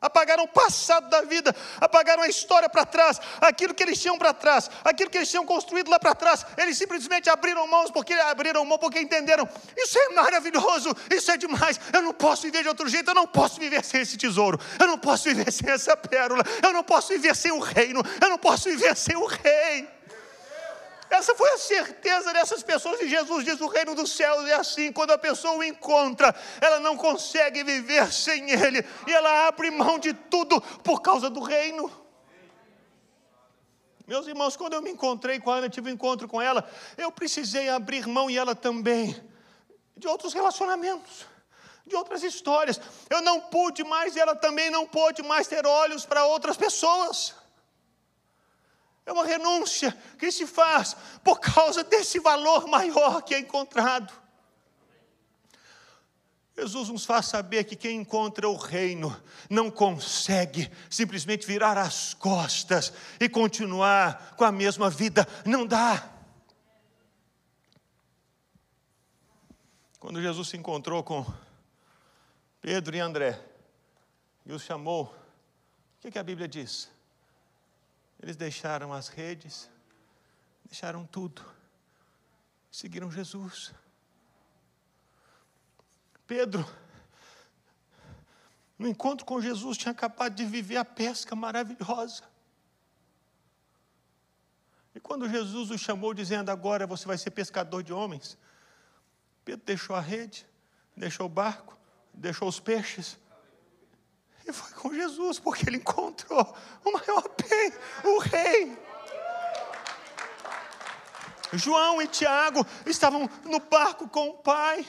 Apagaram 0.03 0.43
o 0.43 0.47
passado 0.49 1.07
da 1.07 1.21
vida, 1.21 1.55
apagaram 1.79 2.23
a 2.23 2.27
história 2.27 2.67
para 2.67 2.85
trás, 2.85 3.21
aquilo 3.39 3.73
que 3.73 3.81
eles 3.81 4.01
tinham 4.01 4.17
para 4.17 4.33
trás, 4.33 4.69
aquilo 4.83 5.09
que 5.09 5.17
eles 5.17 5.29
tinham 5.29 5.45
construído 5.45 5.89
lá 5.89 5.97
para 5.97 6.13
trás. 6.13 6.45
Eles 6.57 6.77
simplesmente 6.77 7.29
abriram 7.29 7.65
mãos 7.65 7.89
porque 7.89 8.11
abriram 8.13 8.65
mão 8.65 8.77
porque 8.77 8.99
entenderam. 8.99 9.47
Isso 9.77 9.97
é 9.97 10.09
maravilhoso, 10.09 10.93
isso 11.09 11.31
é 11.31 11.37
demais. 11.37 11.79
Eu 11.93 12.01
não 12.01 12.13
posso 12.13 12.41
viver 12.41 12.63
de 12.63 12.67
outro 12.67 12.89
jeito, 12.89 13.09
eu 13.11 13.15
não 13.15 13.25
posso 13.25 13.61
viver 13.61 13.81
sem 13.85 14.01
esse 14.01 14.17
tesouro, 14.17 14.59
eu 14.77 14.87
não 14.87 14.97
posso 14.97 15.23
viver 15.23 15.49
sem 15.49 15.69
essa 15.69 15.95
pérola, 15.95 16.43
eu 16.61 16.73
não 16.73 16.83
posso 16.83 17.07
viver 17.07 17.33
sem 17.33 17.53
o 17.53 17.59
reino, 17.59 18.03
eu 18.21 18.29
não 18.29 18.37
posso 18.37 18.67
viver 18.67 18.97
sem 18.97 19.15
o 19.15 19.25
rei. 19.25 19.87
Essa 21.13 21.35
foi 21.35 21.47
a 21.51 21.57
certeza 21.59 22.33
dessas 22.33 22.63
pessoas, 22.63 22.99
e 22.99 23.07
Jesus 23.07 23.45
diz: 23.45 23.61
o 23.61 23.67
reino 23.67 23.93
dos 23.93 24.11
céus 24.11 24.47
é 24.47 24.55
assim, 24.55 24.91
quando 24.91 25.11
a 25.11 25.17
pessoa 25.17 25.57
o 25.57 25.63
encontra, 25.63 26.35
ela 26.59 26.79
não 26.79 26.97
consegue 26.97 27.63
viver 27.63 28.11
sem 28.11 28.49
ele, 28.49 28.83
e 29.05 29.13
ela 29.13 29.47
abre 29.47 29.69
mão 29.69 29.99
de 29.99 30.11
tudo 30.11 30.59
por 30.83 31.03
causa 31.03 31.29
do 31.29 31.39
reino. 31.39 31.91
Meus 34.07 34.25
irmãos, 34.25 34.57
quando 34.57 34.73
eu 34.73 34.81
me 34.81 34.89
encontrei 34.89 35.39
com 35.39 35.51
a 35.51 35.57
Ana, 35.57 35.69
tive 35.69 35.91
um 35.91 35.93
encontro 35.93 36.27
com 36.27 36.41
ela, 36.41 36.67
eu 36.97 37.11
precisei 37.11 37.69
abrir 37.69 38.07
mão, 38.07 38.27
e 38.27 38.35
ela 38.35 38.55
também, 38.55 39.15
de 39.95 40.07
outros 40.07 40.33
relacionamentos 40.33 41.31
de 41.85 41.97
outras 41.97 42.23
histórias. 42.23 42.79
Eu 43.09 43.21
não 43.21 43.41
pude 43.41 43.83
mais 43.83 44.15
e 44.15 44.19
ela 44.19 44.33
também 44.33 44.69
não 44.69 44.87
pôde 44.87 45.21
mais 45.21 45.47
ter 45.47 45.67
olhos 45.67 46.05
para 46.05 46.25
outras 46.25 46.55
pessoas. 46.55 47.35
É 49.05 49.11
uma 49.11 49.25
renúncia 49.25 49.95
que 50.17 50.31
se 50.31 50.47
faz 50.47 50.95
por 51.23 51.39
causa 51.39 51.83
desse 51.83 52.19
valor 52.19 52.67
maior 52.67 53.21
que 53.21 53.35
é 53.35 53.39
encontrado. 53.39 54.13
Jesus 56.55 56.89
nos 56.89 57.03
faz 57.03 57.25
saber 57.25 57.63
que 57.63 57.75
quem 57.75 57.97
encontra 58.01 58.47
o 58.47 58.55
reino 58.55 59.15
não 59.49 59.71
consegue 59.71 60.71
simplesmente 60.89 61.47
virar 61.47 61.77
as 61.77 62.13
costas 62.13 62.93
e 63.19 63.27
continuar 63.27 64.35
com 64.37 64.43
a 64.45 64.51
mesma 64.51 64.89
vida, 64.89 65.27
não 65.45 65.65
dá. 65.65 66.09
Quando 69.99 70.21
Jesus 70.21 70.49
se 70.49 70.57
encontrou 70.57 71.01
com 71.03 71.25
Pedro 72.61 72.95
e 72.95 72.99
André 72.99 73.41
e 74.45 74.53
os 74.53 74.61
chamou, 74.61 75.05
o 76.03 76.11
que, 76.11 76.19
a 76.19 76.23
Bíblia 76.23 76.47
diz? 76.47 76.89
Eles 78.23 78.37
deixaram 78.37 78.93
as 78.93 79.09
redes, 79.09 79.69
deixaram 80.63 81.05
tudo, 81.05 81.43
seguiram 82.71 83.11
Jesus. 83.11 83.73
Pedro, 86.25 86.65
no 88.79 88.87
encontro 88.87 89.25
com 89.25 89.41
Jesus, 89.41 89.77
tinha 89.77 89.91
acabado 89.91 90.35
de 90.35 90.45
viver 90.45 90.77
a 90.77 90.85
pesca 90.85 91.35
maravilhosa. 91.35 92.23
E 94.95 95.01
quando 95.01 95.27
Jesus 95.27 95.69
o 95.69 95.77
chamou, 95.77 96.13
dizendo: 96.13 96.49
Agora 96.49 96.87
você 96.87 97.05
vai 97.05 97.17
ser 97.17 97.31
pescador 97.31 97.83
de 97.83 97.91
homens, 97.91 98.37
Pedro 99.43 99.65
deixou 99.65 99.97
a 99.97 99.99
rede, 99.99 100.47
deixou 100.95 101.25
o 101.25 101.29
barco, 101.29 101.77
deixou 102.13 102.47
os 102.47 102.57
peixes 102.57 103.19
e 104.45 104.51
foi 104.51 104.71
com 104.71 104.93
Jesus, 104.93 105.39
porque 105.39 105.69
ele 105.69 105.77
encontrou 105.77 106.55
o 106.83 106.91
maior 106.91 107.23
bem, 107.49 107.73
o 108.03 108.19
rei. 108.19 108.77
João 111.53 112.01
e 112.01 112.07
Tiago 112.07 112.65
estavam 112.85 113.29
no 113.45 113.59
barco 113.59 114.07
com 114.09 114.29
o 114.29 114.33
pai, 114.33 114.85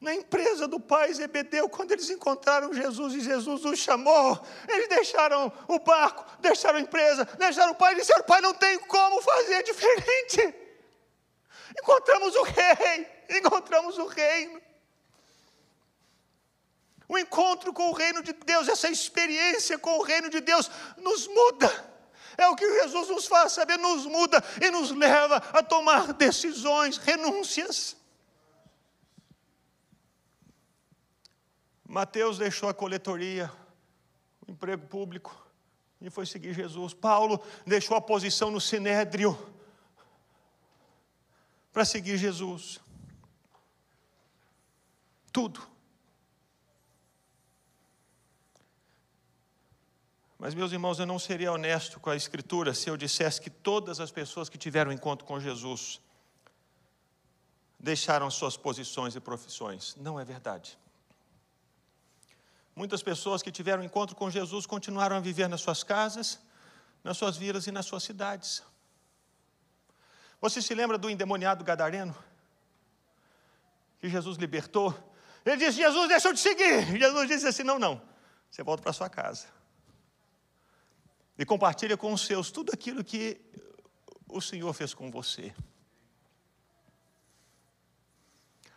na 0.00 0.12
empresa 0.12 0.66
do 0.66 0.80
pai 0.80 1.14
Zebedeu, 1.14 1.68
quando 1.68 1.92
eles 1.92 2.10
encontraram 2.10 2.74
Jesus 2.74 3.14
e 3.14 3.20
Jesus 3.20 3.64
os 3.64 3.78
chamou, 3.78 4.44
eles 4.68 4.88
deixaram 4.88 5.52
o 5.68 5.78
barco, 5.78 6.24
deixaram 6.40 6.78
a 6.78 6.82
empresa, 6.82 7.24
deixaram 7.38 7.72
o 7.72 7.76
pai 7.76 7.94
e 7.94 7.96
disseram: 7.96 8.24
Pai, 8.24 8.40
não 8.40 8.52
tem 8.52 8.78
como 8.80 9.22
fazer 9.22 9.62
diferente. 9.62 10.54
Encontramos 11.80 12.34
o 12.34 12.42
rei, 12.42 13.08
encontramos 13.30 13.96
o 13.96 14.06
reino. 14.06 14.60
O 17.08 17.16
encontro 17.16 17.72
com 17.72 17.90
o 17.90 17.92
reino 17.92 18.22
de 18.22 18.32
Deus, 18.32 18.68
essa 18.68 18.88
experiência 18.88 19.78
com 19.78 19.98
o 19.98 20.02
reino 20.02 20.28
de 20.28 20.40
Deus, 20.40 20.70
nos 20.96 21.28
muda. 21.28 21.91
É 22.36 22.48
o 22.48 22.56
que 22.56 22.80
Jesus 22.80 23.08
nos 23.08 23.26
faz 23.26 23.52
saber, 23.52 23.78
nos 23.78 24.06
muda 24.06 24.42
e 24.60 24.70
nos 24.70 24.90
leva 24.90 25.36
a 25.36 25.62
tomar 25.62 26.12
decisões, 26.12 26.96
renúncias. 26.96 27.96
Mateus 31.86 32.38
deixou 32.38 32.68
a 32.68 32.74
coletoria, 32.74 33.52
o 34.46 34.50
emprego 34.50 34.86
público, 34.86 35.36
e 36.00 36.08
foi 36.10 36.26
seguir 36.26 36.54
Jesus. 36.54 36.94
Paulo 36.94 37.42
deixou 37.66 37.96
a 37.96 38.00
posição 38.00 38.50
no 38.50 38.60
sinédrio 38.60 39.38
para 41.72 41.84
seguir 41.84 42.16
Jesus. 42.16 42.80
Tudo. 45.32 45.71
Mas, 50.42 50.54
meus 50.54 50.72
irmãos, 50.72 50.98
eu 50.98 51.06
não 51.06 51.20
seria 51.20 51.52
honesto 51.52 52.00
com 52.00 52.10
a 52.10 52.16
Escritura 52.16 52.74
se 52.74 52.90
eu 52.90 52.96
dissesse 52.96 53.40
que 53.40 53.48
todas 53.48 54.00
as 54.00 54.10
pessoas 54.10 54.48
que 54.48 54.58
tiveram 54.58 54.90
encontro 54.90 55.24
com 55.24 55.38
Jesus 55.38 56.00
deixaram 57.78 58.28
suas 58.28 58.56
posições 58.56 59.14
e 59.14 59.20
profissões. 59.20 59.94
Não 59.94 60.18
é 60.18 60.24
verdade. 60.24 60.76
Muitas 62.74 63.04
pessoas 63.04 63.40
que 63.40 63.52
tiveram 63.52 63.84
encontro 63.84 64.16
com 64.16 64.28
Jesus 64.28 64.66
continuaram 64.66 65.14
a 65.14 65.20
viver 65.20 65.48
nas 65.48 65.60
suas 65.60 65.84
casas, 65.84 66.40
nas 67.04 67.16
suas 67.16 67.36
vilas 67.36 67.68
e 67.68 67.70
nas 67.70 67.86
suas 67.86 68.02
cidades. 68.02 68.64
Você 70.40 70.60
se 70.60 70.74
lembra 70.74 70.98
do 70.98 71.08
endemoniado 71.08 71.62
gadareno? 71.62 72.16
Que 74.00 74.08
Jesus 74.08 74.38
libertou? 74.38 74.92
Ele 75.46 75.58
disse: 75.58 75.78
Jesus, 75.78 76.08
deixa 76.08 76.28
eu 76.30 76.34
te 76.34 76.40
seguir. 76.40 76.98
Jesus 76.98 77.28
disse 77.28 77.46
assim: 77.46 77.62
Não, 77.62 77.78
não, 77.78 78.02
você 78.50 78.64
volta 78.64 78.82
para 78.82 78.92
sua 78.92 79.08
casa 79.08 79.61
e 81.38 81.44
compartilha 81.44 81.96
com 81.96 82.12
os 82.12 82.26
seus 82.26 82.50
tudo 82.50 82.72
aquilo 82.72 83.02
que 83.02 83.40
o 84.28 84.40
Senhor 84.40 84.72
fez 84.72 84.94
com 84.94 85.10
você. 85.10 85.54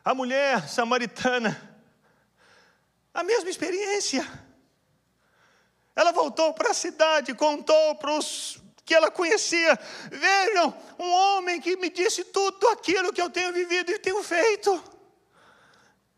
A 0.04 0.14
mulher 0.14 0.68
samaritana, 0.70 1.80
a 3.14 3.24
mesma 3.24 3.50
experiência. 3.50 4.26
Ela 5.96 6.12
voltou 6.12 6.54
para 6.54 6.72
a 6.72 6.74
cidade, 6.74 7.34
contou 7.34 7.96
para 7.96 8.12
os 8.12 8.62
que 8.86 8.94
ela 8.94 9.10
conhecia: 9.10 9.78
Vejam, 10.12 10.74
um 11.00 11.12
homem 11.12 11.60
que 11.60 11.76
me 11.78 11.90
disse 11.90 12.24
tudo 12.26 12.68
aquilo 12.68 13.12
que 13.12 13.22
eu 13.22 13.30
tenho 13.30 13.52
vivido 13.52 13.92
e 13.92 14.00
tenho 14.00 14.22
feito. 14.24 14.84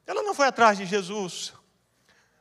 Ela 0.05 0.21
não 0.23 0.33
foi 0.33 0.47
atrás 0.47 0.77
de 0.77 0.85
Jesus, 0.85 1.53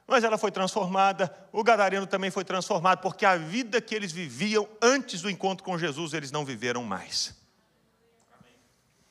mas 0.07 0.23
ela 0.23 0.38
foi 0.38 0.53
transformada, 0.53 1.35
o 1.53 1.64
gadareno 1.64 2.07
também 2.07 2.31
foi 2.31 2.45
transformado, 2.45 3.01
porque 3.01 3.27
a 3.27 3.37
vida 3.37 3.81
que 3.81 3.95
eles 3.95 4.12
viviam 4.12 4.69
antes 4.81 5.21
do 5.21 5.29
encontro 5.29 5.64
com 5.64 5.77
Jesus, 5.77 6.12
eles 6.14 6.31
não 6.31 6.45
viveram 6.45 6.85
mais. 6.85 7.35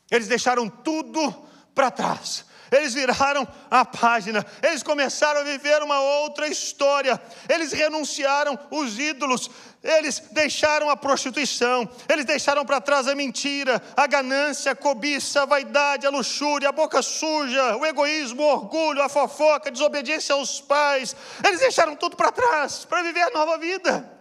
Eles 0.10 0.28
deixaram 0.28 0.70
tudo 0.70 1.48
para 1.74 1.92
trás. 1.92 2.46
Eles 2.76 2.94
viraram 2.94 3.48
a 3.72 3.86
página, 3.86 4.46
eles 4.62 4.84
começaram 4.84 5.42
a 5.42 5.44
viver 5.44 5.82
uma 5.82 6.00
outra 6.00 6.48
história. 6.48 7.22
Eles 7.48 7.72
renunciaram 7.72 8.60
os 8.70 9.00
ídolos, 9.00 9.50
eles 9.82 10.20
deixaram 10.32 10.90
a 10.90 10.98
prostituição, 10.98 11.90
eles 12.10 12.26
deixaram 12.26 12.66
para 12.66 12.82
trás 12.82 13.08
a 13.08 13.16
mentira, 13.16 13.82
a 13.96 14.06
ganância, 14.08 14.74
a 14.74 14.76
cobiça, 14.76 15.44
a 15.44 15.46
vaidade, 15.46 16.06
a 16.06 16.10
luxúria, 16.10 16.70
a 16.70 16.74
boca 16.74 17.02
suja, 17.02 17.78
o 17.78 17.86
egoísmo, 17.86 18.44
o 18.44 18.48
orgulho, 18.48 19.02
a 19.02 19.08
fofoca, 19.08 19.70
a 19.70 19.72
desobediência 19.72 20.36
aos 20.36 20.60
pais. 20.60 21.16
Eles 21.46 21.62
deixaram 21.62 21.96
tudo 21.96 22.18
para 22.18 22.32
trás 22.32 22.84
para 22.84 23.04
viver 23.04 23.22
a 23.22 23.30
nova 23.30 23.58
vida. 23.58 24.12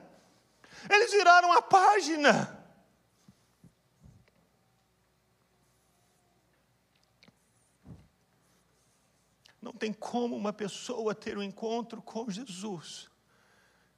Eles 0.89 1.11
viraram 1.11 1.53
a 1.53 1.63
página. 1.63 2.54
Tem 9.85 9.93
como 9.93 10.35
uma 10.35 10.51
pessoa 10.51 11.15
ter 11.15 11.37
um 11.37 11.43
encontro 11.43 12.01
com 12.01 12.31
Jesus 12.31 13.11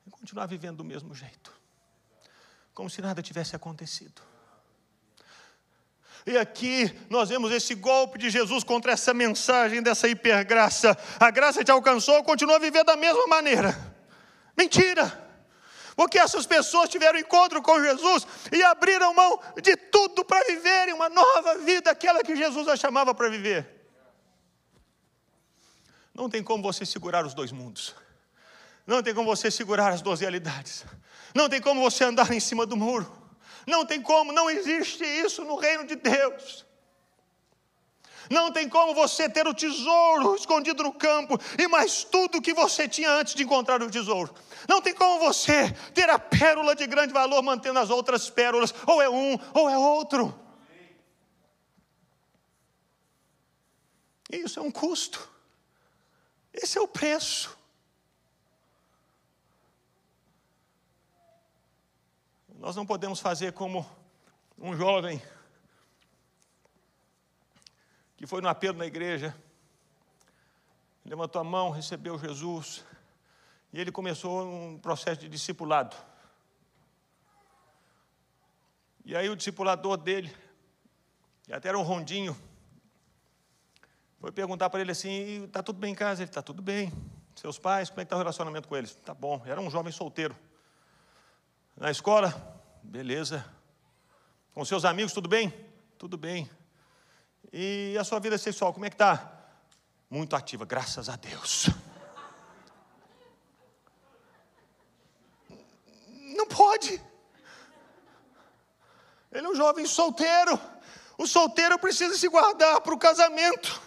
e 0.04 0.10
continuar 0.10 0.46
vivendo 0.46 0.78
do 0.78 0.84
mesmo 0.84 1.14
jeito, 1.14 1.52
como 2.74 2.90
se 2.90 3.00
nada 3.00 3.22
tivesse 3.22 3.54
acontecido. 3.54 4.20
E 6.26 6.36
aqui 6.36 6.92
nós 7.08 7.28
vemos 7.28 7.52
esse 7.52 7.72
golpe 7.76 8.18
de 8.18 8.30
Jesus 8.30 8.64
contra 8.64 8.90
essa 8.90 9.14
mensagem 9.14 9.80
dessa 9.80 10.08
hipergraça. 10.08 10.98
A 11.20 11.30
graça 11.30 11.62
te 11.62 11.70
alcançou, 11.70 12.20
continua 12.24 12.56
a 12.56 12.58
viver 12.58 12.82
da 12.82 12.96
mesma 12.96 13.28
maneira. 13.28 13.96
Mentira! 14.58 15.24
Porque 15.94 16.18
essas 16.18 16.46
pessoas 16.46 16.88
tiveram 16.88 17.16
encontro 17.16 17.62
com 17.62 17.80
Jesus 17.80 18.26
e 18.50 18.60
abriram 18.64 19.14
mão 19.14 19.40
de 19.62 19.76
tudo 19.76 20.24
para 20.24 20.44
viverem 20.46 20.94
uma 20.94 21.08
nova 21.08 21.58
vida, 21.58 21.92
aquela 21.92 22.24
que 22.24 22.34
Jesus 22.34 22.66
a 22.66 22.74
chamava 22.74 23.14
para 23.14 23.28
viver. 23.28 23.75
Não 26.16 26.30
tem 26.30 26.42
como 26.42 26.62
você 26.62 26.86
segurar 26.86 27.26
os 27.26 27.34
dois 27.34 27.52
mundos. 27.52 27.94
Não 28.86 29.02
tem 29.02 29.14
como 29.14 29.26
você 29.26 29.50
segurar 29.50 29.92
as 29.92 30.00
duas 30.00 30.20
realidades. 30.20 30.82
Não 31.34 31.46
tem 31.46 31.60
como 31.60 31.82
você 31.82 32.04
andar 32.04 32.32
em 32.32 32.40
cima 32.40 32.64
do 32.64 32.74
muro. 32.74 33.06
Não 33.66 33.84
tem 33.84 34.00
como, 34.00 34.32
não 34.32 34.48
existe 34.48 35.04
isso 35.04 35.44
no 35.44 35.56
reino 35.56 35.86
de 35.86 35.94
Deus. 35.94 36.64
Não 38.30 38.50
tem 38.50 38.66
como 38.66 38.94
você 38.94 39.28
ter 39.28 39.46
o 39.46 39.52
tesouro 39.52 40.34
escondido 40.34 40.82
no 40.82 40.92
campo 40.92 41.38
e 41.58 41.68
mais 41.68 42.02
tudo 42.02 42.40
que 42.40 42.54
você 42.54 42.88
tinha 42.88 43.10
antes 43.10 43.34
de 43.34 43.42
encontrar 43.42 43.82
o 43.82 43.90
tesouro. 43.90 44.34
Não 44.66 44.80
tem 44.80 44.94
como 44.94 45.20
você 45.20 45.70
ter 45.92 46.08
a 46.08 46.18
pérola 46.18 46.74
de 46.74 46.86
grande 46.86 47.12
valor 47.12 47.42
mantendo 47.42 47.78
as 47.78 47.90
outras 47.90 48.30
pérolas, 48.30 48.74
ou 48.86 49.02
é 49.02 49.08
um 49.08 49.38
ou 49.52 49.68
é 49.68 49.76
outro. 49.76 50.34
Isso 54.32 54.58
é 54.58 54.62
um 54.62 54.70
custo. 54.70 55.35
Esse 56.56 56.78
é 56.78 56.80
o 56.80 56.88
preço. 56.88 57.56
Nós 62.54 62.74
não 62.74 62.86
podemos 62.86 63.20
fazer 63.20 63.52
como 63.52 63.86
um 64.58 64.74
jovem 64.74 65.22
que 68.16 68.26
foi 68.26 68.40
no 68.40 68.48
apelo 68.48 68.78
na 68.78 68.86
igreja, 68.86 69.36
levantou 71.04 71.38
a 71.38 71.44
mão, 71.44 71.68
recebeu 71.68 72.18
Jesus, 72.18 72.82
e 73.70 73.78
ele 73.78 73.92
começou 73.92 74.42
um 74.46 74.78
processo 74.78 75.20
de 75.20 75.28
discipulado. 75.28 75.94
E 79.04 79.14
aí 79.14 79.28
o 79.28 79.36
discipulador 79.36 79.98
dele, 79.98 80.34
que 81.44 81.52
até 81.52 81.68
era 81.68 81.78
um 81.78 81.82
rondinho, 81.82 82.34
foi 84.18 84.32
perguntar 84.32 84.70
para 84.70 84.80
ele 84.80 84.92
assim: 84.92 85.44
está 85.44 85.62
tudo 85.62 85.78
bem 85.78 85.92
em 85.92 85.94
casa? 85.94 86.22
Ele 86.22 86.30
está 86.30 86.42
tudo 86.42 86.62
bem. 86.62 86.92
Seus 87.34 87.58
pais, 87.58 87.90
como 87.90 88.00
é 88.00 88.04
que 88.04 88.06
está 88.06 88.16
o 88.16 88.18
relacionamento 88.18 88.66
com 88.66 88.76
eles? 88.76 88.94
Tá 88.94 89.12
bom. 89.12 89.42
Era 89.44 89.60
um 89.60 89.70
jovem 89.70 89.92
solteiro. 89.92 90.34
Na 91.76 91.90
escola, 91.90 92.34
beleza. 92.82 93.44
Com 94.54 94.64
seus 94.64 94.86
amigos, 94.86 95.12
tudo 95.12 95.28
bem? 95.28 95.52
Tudo 95.98 96.16
bem. 96.16 96.50
E 97.52 97.94
a 98.00 98.04
sua 98.04 98.18
vida 98.18 98.38
sexual, 98.38 98.72
como 98.72 98.86
é 98.86 98.88
que 98.88 98.94
está? 98.94 99.32
Muito 100.08 100.34
ativa, 100.34 100.64
graças 100.64 101.08
a 101.10 101.16
Deus. 101.16 101.68
Não 106.34 106.46
pode. 106.46 107.00
Ele 109.30 109.46
é 109.46 109.50
um 109.50 109.54
jovem 109.54 109.86
solteiro. 109.86 110.58
O 111.18 111.26
solteiro 111.26 111.78
precisa 111.78 112.16
se 112.16 112.28
guardar 112.28 112.80
para 112.80 112.94
o 112.94 112.98
casamento. 112.98 113.85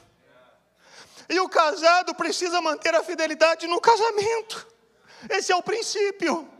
E 1.29 1.39
o 1.39 1.47
casado 1.47 2.15
precisa 2.15 2.59
manter 2.59 2.95
a 2.95 3.03
fidelidade 3.03 3.67
no 3.67 3.79
casamento. 3.79 4.67
Esse 5.29 5.51
é 5.51 5.55
o 5.55 5.61
princípio. 5.61 6.51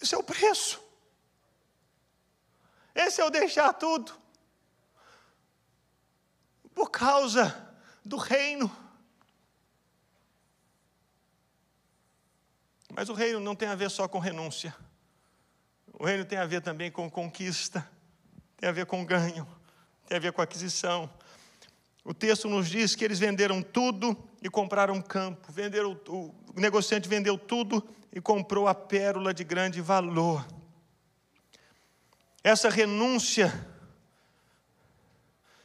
Esse 0.00 0.14
é 0.14 0.18
o 0.18 0.22
preço. 0.22 0.82
Esse 2.94 3.20
é 3.20 3.24
o 3.24 3.30
deixar 3.30 3.72
tudo. 3.72 4.12
Por 6.74 6.90
causa 6.90 7.74
do 8.04 8.16
reino. 8.16 8.70
Mas 12.92 13.08
o 13.08 13.14
reino 13.14 13.40
não 13.40 13.54
tem 13.54 13.68
a 13.68 13.74
ver 13.74 13.90
só 13.90 14.08
com 14.08 14.18
renúncia. 14.18 14.76
O 15.92 16.04
reino 16.04 16.24
tem 16.24 16.38
a 16.38 16.46
ver 16.46 16.60
também 16.60 16.90
com 16.90 17.10
conquista, 17.10 17.88
tem 18.56 18.68
a 18.68 18.72
ver 18.72 18.86
com 18.86 19.04
ganho, 19.04 19.46
tem 20.06 20.16
a 20.16 20.20
ver 20.20 20.32
com 20.32 20.40
aquisição. 20.40 21.10
O 22.04 22.14
texto 22.14 22.48
nos 22.48 22.68
diz 22.68 22.94
que 22.94 23.04
eles 23.04 23.18
venderam 23.18 23.62
tudo 23.62 24.16
e 24.42 24.48
compraram 24.48 24.94
um 24.94 25.02
campo. 25.02 25.52
Venderam, 25.52 25.98
o 26.08 26.34
negociante 26.56 27.08
vendeu 27.08 27.36
tudo 27.36 27.86
e 28.12 28.20
comprou 28.20 28.66
a 28.66 28.74
pérola 28.74 29.32
de 29.32 29.44
grande 29.44 29.80
valor. 29.80 30.46
Essa 32.42 32.70
renúncia, 32.70 33.52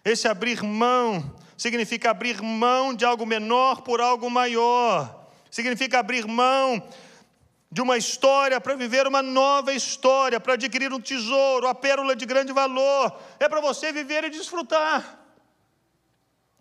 esse 0.04 0.28
abrir 0.28 0.62
mão, 0.62 1.36
significa 1.58 2.12
abrir 2.12 2.42
mão 2.42 2.94
de 2.94 3.06
algo 3.06 3.26
menor 3.26 3.82
por 3.82 4.02
algo 4.02 4.30
maior, 4.30 5.30
significa 5.50 6.00
abrir 6.00 6.28
mão 6.28 6.86
de 7.72 7.82
uma 7.82 7.98
história 7.98 8.60
para 8.60 8.76
viver 8.76 9.08
uma 9.08 9.22
nova 9.22 9.74
história, 9.74 10.40
para 10.40 10.54
adquirir 10.54 10.94
um 10.94 11.00
tesouro, 11.00 11.68
a 11.68 11.74
pérola 11.74 12.16
de 12.16 12.26
grande 12.26 12.52
valor, 12.52 13.20
é 13.40 13.48
para 13.48 13.62
você 13.62 13.92
viver 13.92 14.26
e 14.26 14.30
desfrutar, 14.30 15.25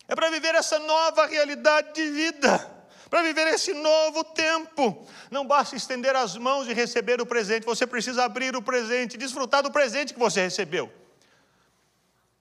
é 0.08 0.14
para 0.14 0.30
viver 0.30 0.54
essa 0.54 0.78
nova 0.78 1.26
realidade 1.26 1.92
de 1.94 2.10
vida 2.10 2.74
para 3.14 3.22
viver 3.22 3.46
esse 3.46 3.72
novo 3.72 4.24
tempo. 4.24 5.06
Não 5.30 5.46
basta 5.46 5.76
estender 5.76 6.16
as 6.16 6.36
mãos 6.36 6.66
e 6.66 6.72
receber 6.72 7.20
o 7.20 7.26
presente, 7.26 7.64
você 7.64 7.86
precisa 7.86 8.24
abrir 8.24 8.56
o 8.56 8.60
presente, 8.60 9.16
desfrutar 9.16 9.62
do 9.62 9.70
presente 9.70 10.12
que 10.12 10.18
você 10.18 10.42
recebeu. 10.42 10.92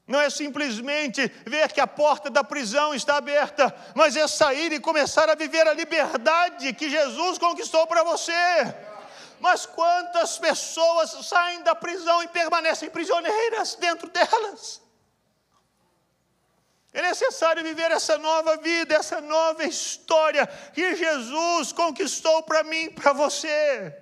Não 0.08 0.20
é 0.20 0.32
simplesmente 0.32 1.32
ver 1.46 1.72
que 1.72 1.80
a 1.80 1.86
porta 1.86 2.30
da 2.30 2.44
prisão 2.44 2.94
está 2.94 3.18
aberta, 3.18 3.74
mas 3.96 4.18
é 4.18 4.28
sair 4.28 4.74
e 4.74 4.80
começar 4.80 5.30
a 5.30 5.36
viver 5.36 5.66
a 5.68 5.74
liberdade 5.74 6.74
que 6.74 6.90
Jesus 6.90 7.38
conquistou 7.38 7.86
para 7.88 8.04
você. 8.04 8.34
Mas 9.40 9.68
quantas 9.68 10.40
pessoas 10.40 11.12
saem 11.28 11.62
da 11.62 11.76
prisão 11.76 12.24
e 12.24 12.28
permanecem 12.28 12.90
prisioneiras 12.90 13.76
dentro 13.76 14.10
delas? 14.10 14.83
É 16.94 17.02
necessário 17.02 17.64
viver 17.64 17.90
essa 17.90 18.20
nova 18.20 18.56
vida, 18.58 18.94
essa 18.94 19.20
nova 19.20 19.64
história 19.64 20.46
que 20.46 20.96
Jesus 20.96 21.72
conquistou 21.72 22.44
para 22.44 22.64
mim, 22.64 22.92
para 22.92 23.12
você. 23.12 23.98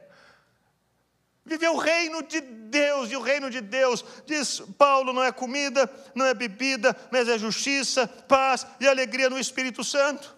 Viver 1.45 1.69
o 1.69 1.77
reino 1.77 2.21
de 2.21 2.41
Deus, 2.41 3.09
e 3.09 3.15
o 3.15 3.21
reino 3.21 3.49
de 3.49 3.61
Deus, 3.61 4.03
diz 4.25 4.59
Paulo, 4.77 5.13
não 5.13 5.23
é 5.23 5.31
comida, 5.31 5.89
não 6.13 6.25
é 6.25 6.33
bebida, 6.33 6.95
mas 7.09 7.29
é 7.29 7.39
justiça, 7.39 8.07
paz 8.27 8.67
e 8.77 8.87
alegria 8.87 9.29
no 9.29 9.39
Espírito 9.39 9.85
Santo. 9.85 10.35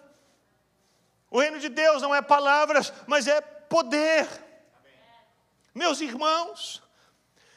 O 1.28 1.40
reino 1.40 1.58
de 1.58 1.68
Deus 1.68 2.00
não 2.02 2.14
é 2.14 2.22
palavras, 2.22 2.92
mas 3.08 3.26
é 3.26 3.40
poder. 3.40 4.28
Meus 5.74 6.00
irmãos, 6.00 6.83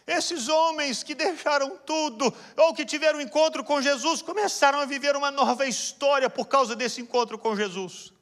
esses 0.08 0.48
homens 0.48 1.04
que 1.04 1.14
deixaram 1.14 1.78
tudo, 1.86 2.34
ou 2.56 2.74
que 2.74 2.86
tiveram 2.86 3.20
um 3.20 3.22
encontro 3.22 3.62
com 3.62 3.82
Jesus, 3.82 4.22
começaram 4.22 4.80
a 4.80 4.86
viver 4.86 5.18
uma 5.18 5.30
nova 5.30 5.68
história 5.68 6.30
por 6.30 6.48
causa 6.48 6.78
desse 6.78 7.02
encontro 7.02 7.38
com 7.38 7.58
Jesus. 7.58 8.14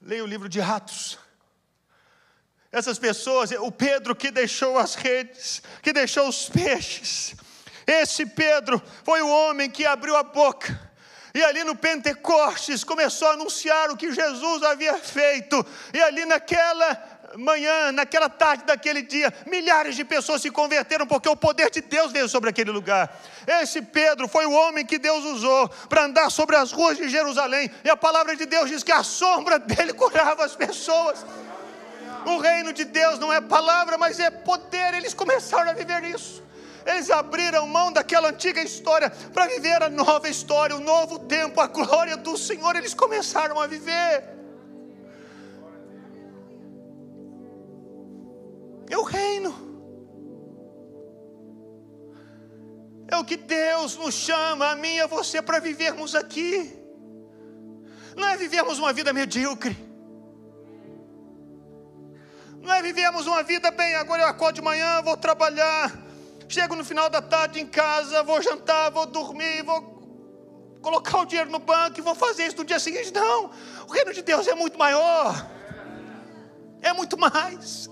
Leia 0.00 0.24
o 0.24 0.26
livro 0.26 0.48
de 0.48 0.62
Atos. 0.62 1.18
Essas 2.72 2.98
pessoas, 2.98 3.50
o 3.50 3.70
Pedro 3.70 4.16
que 4.16 4.30
deixou 4.30 4.78
as 4.78 4.94
redes, 4.94 5.62
que 5.82 5.92
deixou 5.92 6.26
os 6.26 6.48
peixes. 6.48 7.36
Esse 7.86 8.24
Pedro 8.24 8.82
foi 9.04 9.20
o 9.20 9.28
homem 9.28 9.68
que 9.68 9.84
abriu 9.84 10.16
a 10.16 10.22
boca 10.22 10.90
e 11.34 11.42
ali 11.42 11.64
no 11.64 11.74
Pentecostes 11.74 12.84
começou 12.84 13.28
a 13.28 13.32
anunciar 13.32 13.90
o 13.90 13.96
que 13.96 14.12
Jesus 14.12 14.62
havia 14.62 14.94
feito. 14.98 15.64
E 15.92 16.02
ali 16.02 16.24
naquela 16.26 17.12
manhã, 17.36 17.90
naquela 17.92 18.28
tarde 18.28 18.64
daquele 18.64 19.02
dia, 19.02 19.32
milhares 19.46 19.96
de 19.96 20.04
pessoas 20.04 20.42
se 20.42 20.50
converteram 20.50 21.06
porque 21.06 21.28
o 21.28 21.36
poder 21.36 21.70
de 21.70 21.80
Deus 21.80 22.12
veio 22.12 22.28
sobre 22.28 22.50
aquele 22.50 22.70
lugar. 22.70 23.18
Esse 23.46 23.80
Pedro 23.80 24.28
foi 24.28 24.44
o 24.46 24.52
homem 24.52 24.84
que 24.84 24.98
Deus 24.98 25.24
usou 25.24 25.68
para 25.88 26.04
andar 26.04 26.30
sobre 26.30 26.56
as 26.56 26.72
ruas 26.72 26.96
de 26.96 27.08
Jerusalém. 27.08 27.70
E 27.84 27.88
a 27.88 27.96
palavra 27.96 28.36
de 28.36 28.44
Deus 28.44 28.68
diz 28.68 28.82
que 28.82 28.92
a 28.92 29.02
sombra 29.02 29.58
dele 29.60 29.92
curava 29.92 30.44
as 30.44 30.54
pessoas. 30.54 31.24
O 32.26 32.38
reino 32.38 32.72
de 32.72 32.84
Deus 32.84 33.18
não 33.18 33.32
é 33.32 33.40
palavra, 33.40 33.98
mas 33.98 34.20
é 34.20 34.30
poder. 34.30 34.94
Eles 34.94 35.14
começaram 35.14 35.70
a 35.70 35.74
viver 35.74 36.04
isso. 36.04 36.42
Eles 36.84 37.10
abriram 37.10 37.66
mão 37.66 37.92
daquela 37.92 38.28
antiga 38.28 38.60
história 38.60 39.10
para 39.10 39.46
viver 39.46 39.82
a 39.82 39.88
nova 39.88 40.28
história, 40.28 40.76
o 40.76 40.80
novo 40.80 41.18
tempo, 41.20 41.60
a 41.60 41.66
glória 41.66 42.16
do 42.16 42.36
Senhor. 42.36 42.76
Eles 42.76 42.94
começaram 42.94 43.60
a 43.60 43.66
viver. 43.66 44.24
É 48.90 48.96
o 48.96 49.02
reino. 49.02 49.72
É 53.08 53.16
o 53.16 53.24
que 53.24 53.36
Deus 53.36 53.96
nos 53.96 54.14
chama, 54.14 54.70
a 54.70 54.76
mim 54.76 54.96
e 54.96 55.00
a 55.00 55.06
você, 55.06 55.42
para 55.42 55.58
vivermos 55.58 56.14
aqui. 56.14 56.78
Não 58.16 58.26
é 58.28 58.36
vivermos 58.36 58.78
uma 58.78 58.92
vida 58.92 59.12
medíocre. 59.12 59.76
Não 62.60 62.72
é 62.72 62.80
vivermos 62.80 63.26
uma 63.26 63.42
vida 63.42 63.70
bem, 63.70 63.96
agora 63.96 64.22
eu 64.22 64.28
acordo 64.28 64.56
de 64.56 64.62
manhã, 64.62 65.02
vou 65.02 65.16
trabalhar, 65.16 65.92
chego 66.52 66.76
no 66.76 66.84
final 66.84 67.08
da 67.08 67.22
tarde 67.22 67.60
em 67.60 67.66
casa, 67.66 68.22
vou 68.22 68.42
jantar, 68.42 68.90
vou 68.90 69.06
dormir, 69.06 69.62
vou 69.62 69.80
colocar 70.82 71.20
o 71.20 71.24
dinheiro 71.24 71.50
no 71.50 71.58
banco 71.58 71.98
e 71.98 72.02
vou 72.02 72.14
fazer 72.14 72.46
isso 72.46 72.58
no 72.58 72.64
dia 72.64 72.78
seguinte. 72.78 73.10
Não, 73.10 73.50
o 73.88 73.92
reino 73.92 74.12
de 74.12 74.20
Deus 74.20 74.46
é 74.46 74.54
muito 74.54 74.78
maior, 74.78 75.50
é 76.82 76.92
muito 76.92 77.16
mais. 77.16 77.88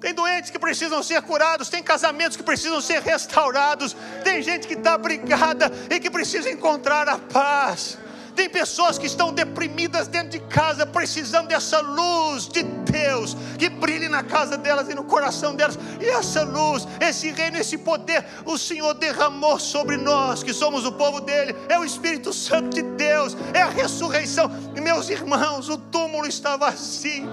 Tem 0.00 0.12
doentes 0.12 0.50
que 0.50 0.58
precisam 0.58 1.02
ser 1.02 1.22
curados, 1.22 1.70
tem 1.70 1.82
casamentos 1.82 2.36
que 2.36 2.42
precisam 2.42 2.78
ser 2.82 3.00
restaurados, 3.00 3.96
tem 4.22 4.42
gente 4.42 4.66
que 4.66 4.74
está 4.74 4.98
brigada 4.98 5.72
e 5.88 5.98
que 5.98 6.10
precisa 6.10 6.50
encontrar 6.50 7.08
a 7.08 7.16
paz. 7.16 7.96
Tem 8.34 8.48
pessoas 8.48 8.98
que 8.98 9.06
estão 9.06 9.32
deprimidas 9.32 10.08
dentro 10.08 10.30
de 10.30 10.40
casa, 10.40 10.84
precisando 10.84 11.48
dessa 11.48 11.80
luz 11.80 12.48
de 12.48 12.62
Deus 12.62 13.36
que 13.58 13.68
brilhe 13.68 14.08
na 14.08 14.22
casa 14.22 14.56
delas 14.56 14.88
e 14.88 14.94
no 14.94 15.04
coração 15.04 15.54
delas. 15.54 15.78
E 16.00 16.04
essa 16.06 16.42
luz, 16.42 16.86
esse 17.00 17.30
reino, 17.30 17.58
esse 17.58 17.78
poder, 17.78 18.24
o 18.44 18.58
Senhor 18.58 18.94
derramou 18.94 19.58
sobre 19.58 19.96
nós, 19.96 20.42
que 20.42 20.52
somos 20.52 20.84
o 20.84 20.92
povo 20.92 21.20
dele. 21.20 21.54
É 21.68 21.78
o 21.78 21.84
Espírito 21.84 22.32
Santo 22.32 22.74
de 22.74 22.82
Deus, 22.82 23.36
é 23.52 23.62
a 23.62 23.68
ressurreição. 23.68 24.50
E 24.76 24.80
meus 24.80 25.08
irmãos, 25.08 25.68
o 25.68 25.78
túmulo 25.78 26.26
está 26.26 26.56
vazio. 26.56 27.28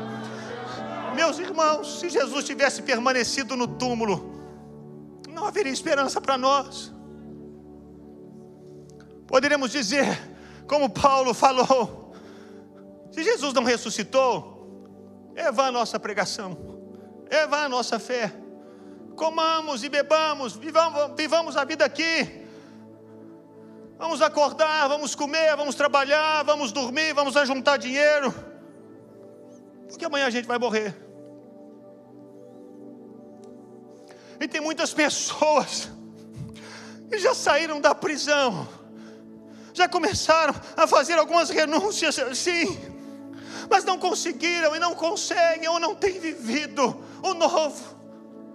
Meus 1.16 1.40
irmãos, 1.40 2.00
se 2.00 2.10
Jesus 2.10 2.46
tivesse 2.46 2.82
permanecido 2.84 3.56
no 3.56 3.68
túmulo, 3.68 4.32
não 5.30 5.46
haveria 5.46 5.72
esperança 5.72 6.22
para 6.22 6.38
nós. 6.38 6.94
Poderíamos 9.28 9.72
dizer, 9.72 10.20
como 10.72 10.90
Paulo 10.90 11.34
falou: 11.34 12.14
se 13.12 13.22
Jesus 13.22 13.54
não 13.54 13.66
ressuscitou, 13.66 14.96
é 15.36 15.52
vã 15.52 15.66
a 15.66 15.72
nossa 15.72 16.00
pregação, 16.00 16.58
é 17.30 17.46
vã 17.46 17.66
a 17.66 17.70
nossa 17.70 18.00
fé. 18.00 18.34
Comamos 19.18 19.84
e 19.84 19.90
bebamos, 19.90 20.56
vivamos, 20.56 21.14
vivamos 21.18 21.58
a 21.58 21.66
vida 21.66 21.84
aqui. 21.84 22.48
Vamos 23.98 24.22
acordar, 24.22 24.88
vamos 24.88 25.14
comer, 25.14 25.58
vamos 25.58 25.76
trabalhar, 25.76 26.42
vamos 26.44 26.72
dormir, 26.72 27.14
vamos 27.14 27.36
ajuntar 27.36 27.78
dinheiro, 27.78 28.34
porque 29.90 30.06
amanhã 30.06 30.26
a 30.26 30.30
gente 30.30 30.48
vai 30.48 30.58
morrer. 30.58 30.96
E 34.40 34.48
tem 34.48 34.62
muitas 34.62 34.94
pessoas 34.94 35.92
que 37.10 37.20
já 37.20 37.36
saíram 37.36 37.82
da 37.82 37.94
prisão 37.94 38.81
já 39.74 39.88
começaram 39.88 40.54
a 40.76 40.88
fazer 40.88 41.18
algumas 41.18 41.50
renúncias, 41.50 42.16
sim, 42.38 42.80
mas 43.70 43.84
não 43.84 43.98
conseguiram 43.98 44.76
e 44.76 44.80
não 44.80 44.94
conseguem 44.94 45.68
ou 45.70 45.80
não 45.80 45.96
têm 45.96 46.20
vivido 46.20 46.96
o 47.24 47.34
novo, 47.34 47.98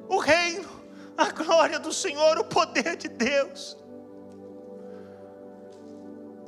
o 0.08 0.18
reino, 0.18 0.68
a 1.16 1.30
glória 1.30 1.78
do 1.78 1.92
Senhor, 1.92 2.38
o 2.38 2.44
poder 2.44 2.96
de 2.96 3.08
Deus. 3.08 3.76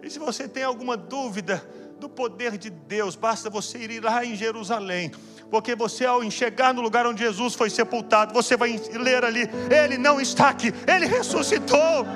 E 0.03 0.11
se 0.11 0.19
você 0.19 0.47
tem 0.47 0.63
alguma 0.63 0.97
dúvida 0.97 1.63
do 1.99 2.09
poder 2.09 2.57
de 2.57 2.71
Deus, 2.71 3.17
basta 3.17 3.51
você 3.51 3.79
ir 3.79 4.03
lá 4.03 4.25
em 4.25 4.37
Jerusalém, 4.37 5.11
porque 5.51 5.75
você, 5.75 6.05
ao 6.05 6.23
enxergar 6.23 6.73
no 6.73 6.81
lugar 6.83 7.07
onde 7.07 7.23
Jesus 7.23 7.55
foi 7.55 7.71
sepultado, 7.71 8.33
você 8.33 8.57
vai 8.57 8.81
ler 8.93 9.25
ali: 9.25 9.49
Ele 9.71 9.99
não 9.99 10.21
está 10.21 10.51
aqui, 10.51 10.73
Ele 10.87 11.07
ressuscitou 11.07 12.07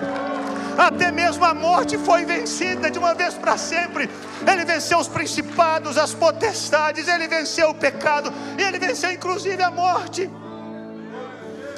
até 0.79 1.11
mesmo 1.11 1.45
a 1.45 1.55
morte 1.55 1.99
foi 1.99 2.25
vencida 2.25 2.91
de 2.91 2.99
uma 2.99 3.15
vez 3.15 3.35
para 3.35 3.57
sempre. 3.57 4.09
Ele 4.51 4.65
venceu 4.65 4.99
os 4.99 5.09
principados, 5.09 5.99
as 5.99 6.15
potestades, 6.15 7.09
ele 7.09 7.29
venceu 7.29 7.71
o 7.71 7.75
pecado, 7.75 8.33
e 8.59 8.63
ele 8.63 8.79
venceu 8.79 9.11
inclusive 9.13 9.63
a 9.63 9.71
morte. 9.71 10.31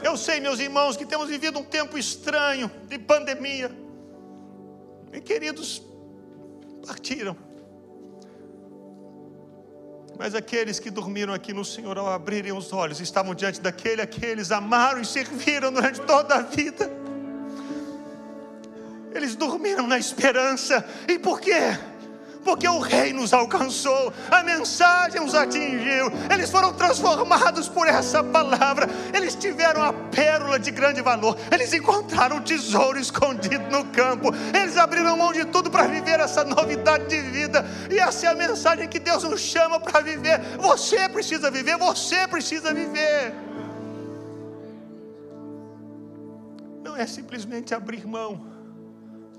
Eu 0.02 0.16
sei, 0.16 0.38
meus 0.38 0.60
irmãos, 0.60 0.96
que 0.96 1.06
temos 1.06 1.28
vivido 1.28 1.58
um 1.58 1.64
tempo 1.64 1.96
estranho 1.96 2.70
de 2.88 2.98
pandemia. 2.98 3.70
E 5.12 5.20
queridos, 5.20 5.82
partiram. 6.86 7.36
Mas 10.18 10.34
aqueles 10.34 10.78
que 10.78 10.90
dormiram 10.90 11.34
aqui 11.34 11.52
no 11.52 11.64
Senhor, 11.64 11.98
ao 11.98 12.06
abrirem 12.06 12.52
os 12.52 12.72
olhos, 12.72 13.00
estavam 13.00 13.34
diante 13.34 13.60
daquele 13.60 14.02
a 14.02 14.06
que 14.06 14.24
eles 14.24 14.52
amaram 14.52 15.00
e 15.00 15.04
serviram 15.04 15.72
durante 15.72 16.00
toda 16.02 16.36
a 16.36 16.42
vida. 16.42 16.90
Eles 19.34 19.36
dormiram 19.36 19.86
na 19.86 19.98
esperança. 19.98 20.84
E 21.08 21.18
por 21.18 21.40
quê? 21.40 21.76
Porque 22.44 22.68
o 22.68 22.78
rei 22.78 23.12
nos 23.12 23.32
alcançou, 23.32 24.12
a 24.30 24.42
mensagem 24.42 25.18
os 25.22 25.34
atingiu, 25.34 26.12
eles 26.30 26.50
foram 26.50 26.74
transformados 26.74 27.70
por 27.70 27.88
essa 27.88 28.22
palavra, 28.22 28.86
eles 29.14 29.34
tiveram 29.34 29.82
a 29.82 29.94
pérola 29.94 30.58
de 30.58 30.70
grande 30.70 31.00
valor, 31.00 31.38
eles 31.50 31.72
encontraram 31.72 32.36
o 32.36 32.42
tesouro 32.42 32.98
escondido 32.98 33.64
no 33.70 33.86
campo, 33.86 34.28
eles 34.54 34.76
abriram 34.76 35.16
mão 35.16 35.32
de 35.32 35.46
tudo 35.46 35.70
para 35.70 35.86
viver 35.86 36.20
essa 36.20 36.44
novidade 36.44 37.06
de 37.06 37.18
vida, 37.22 37.64
e 37.90 37.98
essa 37.98 38.26
é 38.26 38.28
a 38.28 38.34
mensagem 38.34 38.88
que 38.88 38.98
Deus 38.98 39.24
nos 39.24 39.40
chama 39.40 39.80
para 39.80 40.00
viver. 40.00 40.38
Você 40.58 41.08
precisa 41.08 41.50
viver, 41.50 41.78
você 41.78 42.28
precisa 42.28 42.74
viver. 42.74 43.32
Não 46.82 46.94
é 46.94 47.06
simplesmente 47.06 47.74
abrir 47.74 48.06
mão 48.06 48.53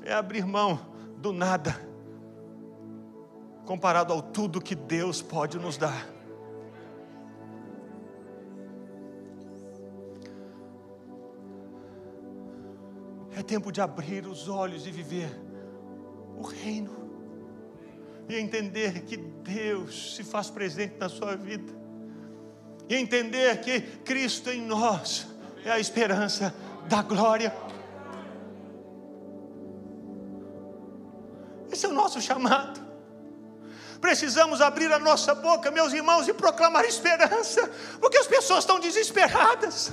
é 0.06 0.14
abrir 0.14 0.46
mão 0.46 0.80
do 1.18 1.34
nada, 1.34 1.76
comparado 3.66 4.14
ao 4.14 4.22
tudo 4.22 4.62
que 4.62 4.76
Deus 4.76 5.22
pode 5.22 5.58
nos 5.58 5.76
dar. 5.76 6.08
É 13.36 13.44
tempo 13.44 13.72
de 13.72 13.82
abrir 13.82 14.26
os 14.28 14.48
olhos 14.48 14.88
e 14.88 14.92
viver 14.92 15.30
o 16.38 16.44
reino, 16.44 16.92
e 18.30 18.36
entender 18.36 19.02
que 19.02 19.18
Deus 19.18 20.16
se 20.16 20.24
faz 20.24 20.50
presente 20.50 20.96
na 21.00 21.10
sua 21.10 21.36
vida, 21.36 21.74
e 22.88 22.96
entender 22.96 23.60
que 23.62 23.82
Cristo 23.82 24.52
em 24.52 24.62
nós 24.62 25.28
é 25.66 25.72
a 25.72 25.80
esperança 25.80 26.54
da 26.88 27.02
glória. 27.02 27.65
Esse 31.72 31.86
é 31.86 31.90
o 31.90 31.94
nosso 31.94 32.22
chamado. 32.22 32.80
Precisamos 34.00 34.62
abrir 34.62 34.92
a 34.92 35.00
nossa 35.00 35.34
boca, 35.34 35.72
meus 35.72 35.94
irmãos, 35.94 36.28
e 36.28 36.34
proclamar 36.34 36.86
esperança, 36.86 37.70
porque 38.00 38.18
as 38.18 38.28
pessoas 38.28 38.60
estão 38.60 38.80
desesperadas. 38.80 39.92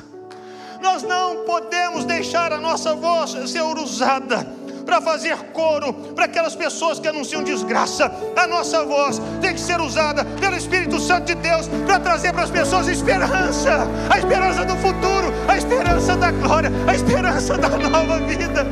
Nós 0.81 1.03
não 1.03 1.45
podemos 1.45 2.05
deixar 2.05 2.53
a 2.53 2.59
nossa 2.59 2.95
voz 2.95 3.31
ser 3.49 3.63
usada 3.63 4.45
para 4.85 5.01
fazer 5.01 5.37
coro 5.53 5.93
para 6.15 6.25
aquelas 6.25 6.55
pessoas 6.55 6.99
que 6.99 7.09
anunciam 7.09 7.43
desgraça. 7.43 8.13
A 8.37 8.47
nossa 8.47 8.85
voz 8.85 9.21
tem 9.41 9.55
que 9.55 9.61
ser 9.61 9.81
usada 9.81 10.25
pelo 10.41 10.57
Espírito 10.57 10.99
Santo 10.99 11.27
de 11.27 11.35
Deus 11.37 11.69
para 11.87 12.01
trazer 12.01 12.33
para 12.33 12.43
as 12.43 12.51
pessoas 12.51 12.89
esperança, 12.89 13.87
a 14.11 14.19
esperança 14.19 14.65
do 14.65 14.77
futuro, 14.77 15.33
a 15.49 15.57
esperança 15.57 16.17
da 16.17 16.31
glória, 16.33 16.71
a 16.87 16.95
esperança 16.95 17.57
da 17.57 17.69
nova 17.69 18.19
vida. 18.27 18.67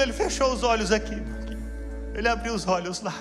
Quando 0.00 0.08
ele 0.08 0.16
fechou 0.16 0.50
os 0.50 0.62
olhos 0.62 0.92
aqui, 0.92 1.16
ele 2.14 2.26
abriu 2.26 2.54
os 2.54 2.66
olhos 2.66 3.02
lá. 3.02 3.12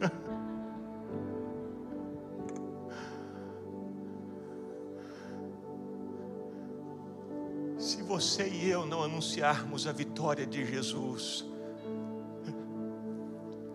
Se 7.78 8.02
você 8.02 8.48
e 8.48 8.68
eu 8.68 8.84
não 8.84 9.04
anunciarmos 9.04 9.86
a 9.86 9.92
vitória 9.92 10.44
de 10.44 10.66
Jesus, 10.66 11.46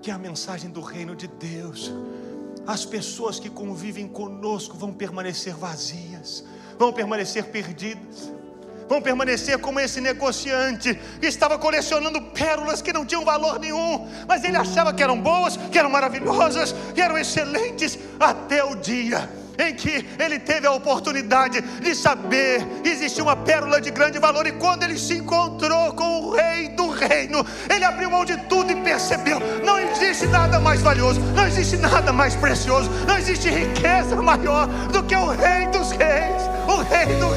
que 0.02 0.12
é 0.12 0.14
a 0.14 0.18
mensagem 0.18 0.70
do 0.70 0.82
reino 0.82 1.16
de 1.16 1.30
Deus, 1.30 1.94
as 2.68 2.84
pessoas 2.84 3.40
que 3.40 3.50
convivem 3.50 4.06
conosco 4.06 4.76
vão 4.76 4.92
permanecer 4.92 5.56
vazias, 5.56 6.44
vão 6.78 6.92
permanecer 6.92 7.46
perdidas 7.46 8.34
vão 8.88 9.02
permanecer 9.02 9.58
como 9.60 9.80
esse 9.80 10.00
negociante 10.02 11.00
que 11.20 11.28
estava 11.28 11.58
colecionando 11.58 12.22
pérolas 12.22 12.82
que 12.82 12.94
não 12.94 13.06
tinham 13.06 13.24
valor 13.24 13.60
nenhum, 13.60 14.08
mas 14.28 14.44
ele 14.44 14.58
achava 14.58 14.94
que 14.94 15.04
eram 15.04 15.20
boas, 15.20 15.58
que 15.72 15.78
eram 15.78 15.90
maravilhosas, 15.90 16.74
que 16.94 17.02
eram 17.02 17.18
excelentes, 17.18 17.98
até 18.20 18.64
o 18.64 18.76
dia 18.76 19.30
em 19.58 19.74
que 19.76 20.06
ele 20.20 20.40
teve 20.40 20.66
a 20.68 20.72
oportunidade 20.72 21.62
de 21.62 21.96
saber 21.96 22.66
que 22.82 22.90
existia 22.90 23.24
uma 23.24 23.36
pérola 23.36 23.80
de 23.80 23.92
grande 23.92 24.20
valor, 24.20 24.48
e 24.48 24.52
quando 24.54 24.84
ele 24.84 24.98
se 24.98 25.16
encontrou 25.16 25.94
com 25.94 26.22
o 26.22 26.32
rei 26.32 26.70
do 26.70 26.90
reino, 26.90 27.46
ele 27.70 27.86
abriu 27.86 28.10
mão 28.10 28.26
de 28.26 28.38
tudo 28.46 28.72
e 28.72 28.76
percebeu: 28.76 29.40
não 29.64 29.80
existe 29.80 30.28
nada 30.28 30.60
mais 30.60 30.82
valioso, 30.82 31.20
não 31.36 31.46
existe 31.46 31.78
nada 31.78 32.12
mais 32.12 32.36
precioso, 32.36 32.90
não 33.08 33.18
existe 33.18 33.50
riqueza 33.50 34.16
maior 34.16 34.68
do 34.92 35.04
que 35.04 35.16
o 35.16 35.28
rei 35.28 35.68
dos 35.68 35.92
reis, 35.92 36.44
o 36.68 36.82
rei 36.82 37.16
do 37.18 37.30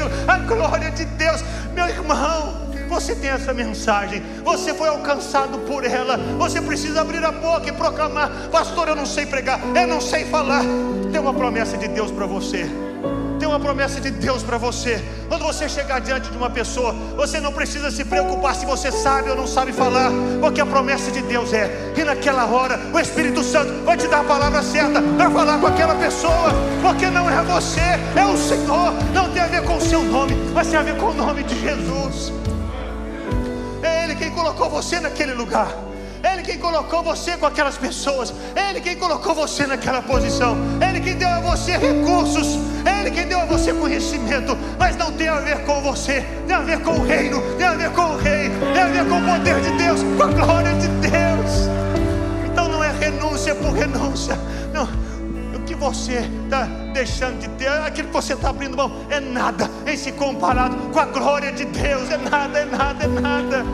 reino, 0.00 0.10
a 0.26 0.38
glória 0.38 0.90
de 0.90 1.04
Deus, 1.04 1.42
meu 1.74 1.86
irmão. 1.86 2.70
Você 2.88 3.14
tem 3.14 3.30
essa 3.30 3.54
mensagem, 3.54 4.20
você 4.42 4.74
foi 4.74 4.88
alcançado 4.88 5.58
por 5.60 5.84
ela. 5.84 6.16
Você 6.38 6.60
precisa 6.60 7.02
abrir 7.02 7.24
a 7.24 7.30
boca 7.30 7.68
e 7.68 7.72
proclamar: 7.72 8.30
Pastor, 8.50 8.88
eu 8.88 8.96
não 8.96 9.06
sei 9.06 9.26
pregar, 9.26 9.60
eu 9.76 9.86
não 9.86 10.00
sei 10.00 10.24
falar. 10.24 10.64
Tem 11.12 11.20
uma 11.20 11.34
promessa 11.34 11.76
de 11.76 11.86
Deus 11.86 12.10
para 12.10 12.26
você. 12.26 12.68
Uma 13.50 13.58
promessa 13.58 14.00
de 14.00 14.12
Deus 14.12 14.44
para 14.44 14.56
você. 14.58 15.04
Quando 15.26 15.44
você 15.44 15.68
chegar 15.68 16.00
diante 16.00 16.30
de 16.30 16.36
uma 16.36 16.48
pessoa, 16.48 16.92
você 17.16 17.40
não 17.40 17.52
precisa 17.52 17.90
se 17.90 18.04
preocupar 18.04 18.54
se 18.54 18.64
você 18.64 18.92
sabe 18.92 19.28
ou 19.28 19.34
não 19.34 19.44
sabe 19.44 19.72
falar, 19.72 20.12
porque 20.40 20.60
a 20.60 20.66
promessa 20.66 21.10
de 21.10 21.20
Deus 21.22 21.52
é 21.52 21.92
que 21.92 22.04
naquela 22.04 22.46
hora 22.46 22.78
o 22.94 22.98
Espírito 23.00 23.42
Santo 23.42 23.84
vai 23.84 23.96
te 23.96 24.06
dar 24.06 24.20
a 24.20 24.24
palavra 24.24 24.62
certa 24.62 25.02
para 25.02 25.28
falar 25.32 25.58
com 25.58 25.66
aquela 25.66 25.96
pessoa, 25.96 26.52
porque 26.80 27.10
não 27.10 27.28
é 27.28 27.42
você, 27.42 27.80
é 27.80 28.24
o 28.24 28.36
Senhor. 28.36 28.92
Não 29.12 29.32
tem 29.32 29.42
a 29.42 29.46
ver 29.48 29.64
com 29.64 29.78
o 29.78 29.80
seu 29.80 30.00
nome, 30.04 30.36
mas 30.54 30.68
tem 30.68 30.78
a 30.78 30.82
ver 30.82 30.96
com 30.96 31.06
o 31.06 31.14
nome 31.14 31.42
de 31.42 31.60
Jesus. 31.60 32.32
É 33.82 34.04
Ele 34.04 34.14
quem 34.14 34.30
colocou 34.30 34.70
você 34.70 35.00
naquele 35.00 35.34
lugar. 35.34 35.89
Ele 36.22 36.42
quem 36.42 36.58
colocou 36.58 37.02
você 37.02 37.36
com 37.36 37.46
aquelas 37.46 37.76
pessoas. 37.76 38.32
Ele 38.54 38.80
quem 38.80 38.96
colocou 38.96 39.34
você 39.34 39.66
naquela 39.66 40.02
posição. 40.02 40.56
Ele 40.86 41.00
quem 41.00 41.14
deu 41.14 41.28
a 41.28 41.40
você 41.40 41.72
recursos. 41.72 42.58
Ele 42.84 43.10
quem 43.10 43.26
deu 43.26 43.40
a 43.40 43.44
você 43.46 43.72
conhecimento. 43.72 44.56
Mas 44.78 44.96
não 44.96 45.12
tem 45.12 45.28
a 45.28 45.40
ver 45.40 45.64
com 45.64 45.80
você. 45.80 46.24
Tem 46.46 46.56
a 46.56 46.60
ver 46.60 46.80
com 46.80 46.92
o 46.92 47.04
reino. 47.04 47.40
Tem 47.56 47.66
a 47.66 47.74
ver 47.74 47.90
com 47.90 48.02
o 48.02 48.16
rei. 48.16 48.50
Tem 48.74 48.82
a 48.82 48.86
ver 48.86 49.08
com 49.08 49.18
o 49.18 49.24
poder 49.24 49.60
de 49.60 49.70
Deus. 49.82 50.00
Com 50.16 50.22
a 50.22 50.26
glória 50.26 50.74
de 50.74 50.88
Deus. 50.88 51.68
Então 52.50 52.68
não 52.68 52.82
é 52.84 52.92
renúncia 52.92 53.54
por 53.54 53.72
renúncia. 53.72 54.38
Não 54.72 55.10
que 55.70 55.74
você 55.76 56.28
está 56.44 56.64
deixando 56.92 57.38
de 57.38 57.48
ter, 57.50 57.68
aquilo 57.68 58.08
que 58.08 58.14
você 58.14 58.34
está 58.34 58.50
abrindo 58.50 58.76
mão, 58.76 58.90
é 59.08 59.20
nada 59.20 59.70
em 59.86 59.96
se 59.96 60.10
comparado 60.10 60.76
com 60.90 60.98
a 60.98 61.04
glória 61.04 61.52
de 61.52 61.64
Deus, 61.64 62.10
é 62.10 62.16
nada, 62.16 62.58
é 62.58 62.64
nada, 62.64 63.04
é 63.04 63.06
nada. 63.06 63.64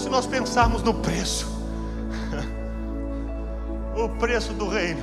Se 0.00 0.08
nós 0.08 0.26
pensarmos 0.26 0.82
no 0.82 0.94
preço, 0.94 1.46
o 3.94 4.08
preço 4.08 4.54
do 4.54 4.66
reino, 4.66 5.02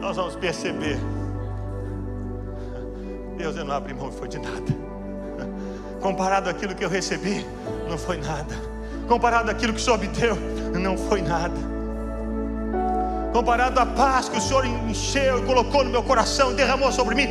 nós 0.00 0.16
vamos 0.16 0.36
perceber. 0.36 0.98
Deus 3.36 3.56
não 3.56 3.72
abre 3.72 3.92
mão, 3.92 4.12
foi 4.12 4.28
de 4.28 4.38
nada. 4.38 4.78
Comparado 6.00 6.48
àquilo 6.48 6.76
que 6.76 6.84
eu 6.84 6.88
recebi, 6.88 7.44
não 7.88 7.98
foi 7.98 8.18
nada. 8.18 8.54
Comparado 9.08 9.50
àquilo 9.50 9.72
que 9.72 9.80
o 9.80 9.82
Senhor 9.82 9.98
deu, 9.98 10.36
não 10.78 10.96
foi 10.96 11.20
nada 11.20 11.78
comparado 13.32 13.78
à 13.78 13.86
paz 13.86 14.28
que 14.28 14.36
o 14.36 14.40
Senhor 14.40 14.64
encheu 14.64 15.38
e 15.38 15.46
colocou 15.46 15.84
no 15.84 15.90
meu 15.90 16.02
coração, 16.02 16.54
derramou 16.54 16.90
sobre 16.90 17.14
mim, 17.14 17.28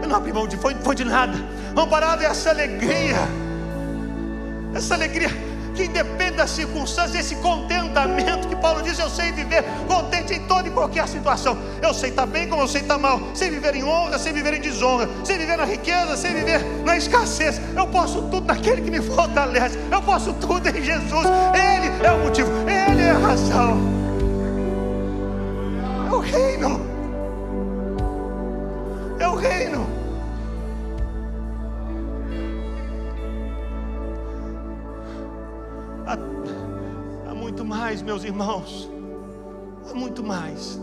eu 0.00 0.08
não 0.08 0.14
abri 0.14 0.32
mão 0.32 0.46
de, 0.46 0.56
foi, 0.56 0.74
foi 0.76 0.94
de 0.94 1.04
nada, 1.04 1.36
comparado 1.74 2.22
a 2.22 2.26
essa 2.26 2.50
alegria, 2.50 3.16
essa 4.74 4.94
alegria 4.94 5.28
que 5.74 5.84
independe 5.84 6.32
das 6.32 6.50
circunstâncias, 6.50 7.26
esse 7.26 7.36
contentamento 7.36 8.48
que 8.48 8.56
Paulo 8.56 8.82
diz: 8.82 8.98
Eu 8.98 9.08
sei 9.08 9.32
viver 9.32 9.64
contente 9.86 10.34
em 10.34 10.40
toda 10.46 10.68
e 10.68 10.70
qualquer 10.70 11.06
situação. 11.08 11.56
Eu 11.80 11.94
sei 11.94 12.10
estar 12.10 12.26
bem 12.26 12.48
como 12.48 12.62
eu 12.62 12.68
sei 12.68 12.80
estar 12.80 12.98
mal, 12.98 13.20
sei 13.34 13.50
viver 13.50 13.76
em 13.76 13.84
honra, 13.84 14.18
sei 14.18 14.32
viver 14.32 14.54
em 14.54 14.60
desonra, 14.60 15.08
sei 15.24 15.38
viver 15.38 15.56
na 15.56 15.64
riqueza, 15.64 16.16
sei 16.16 16.32
viver 16.34 16.62
na 16.84 16.96
escassez. 16.96 17.60
Eu 17.76 17.86
posso 17.86 18.22
tudo 18.22 18.46
naquele 18.46 18.82
que 18.82 18.90
me 18.90 19.00
fortalece, 19.00 19.78
eu 19.90 20.02
posso 20.02 20.32
tudo 20.34 20.68
em 20.68 20.82
Jesus. 20.82 21.26
Ele 21.54 22.06
é 22.06 22.12
o 22.12 22.18
motivo, 22.18 22.50
Ele 22.68 23.02
é 23.02 23.10
a 23.10 23.18
razão 23.18 23.98
o 26.18 26.20
reino. 26.20 26.80
É 29.20 29.28
o 29.28 29.34
reino. 29.36 29.97
Mais, 37.68 38.00
meus 38.00 38.24
irmãos. 38.24 38.90
Há 39.88 39.94
muito 39.94 40.24
mais. 40.24 40.80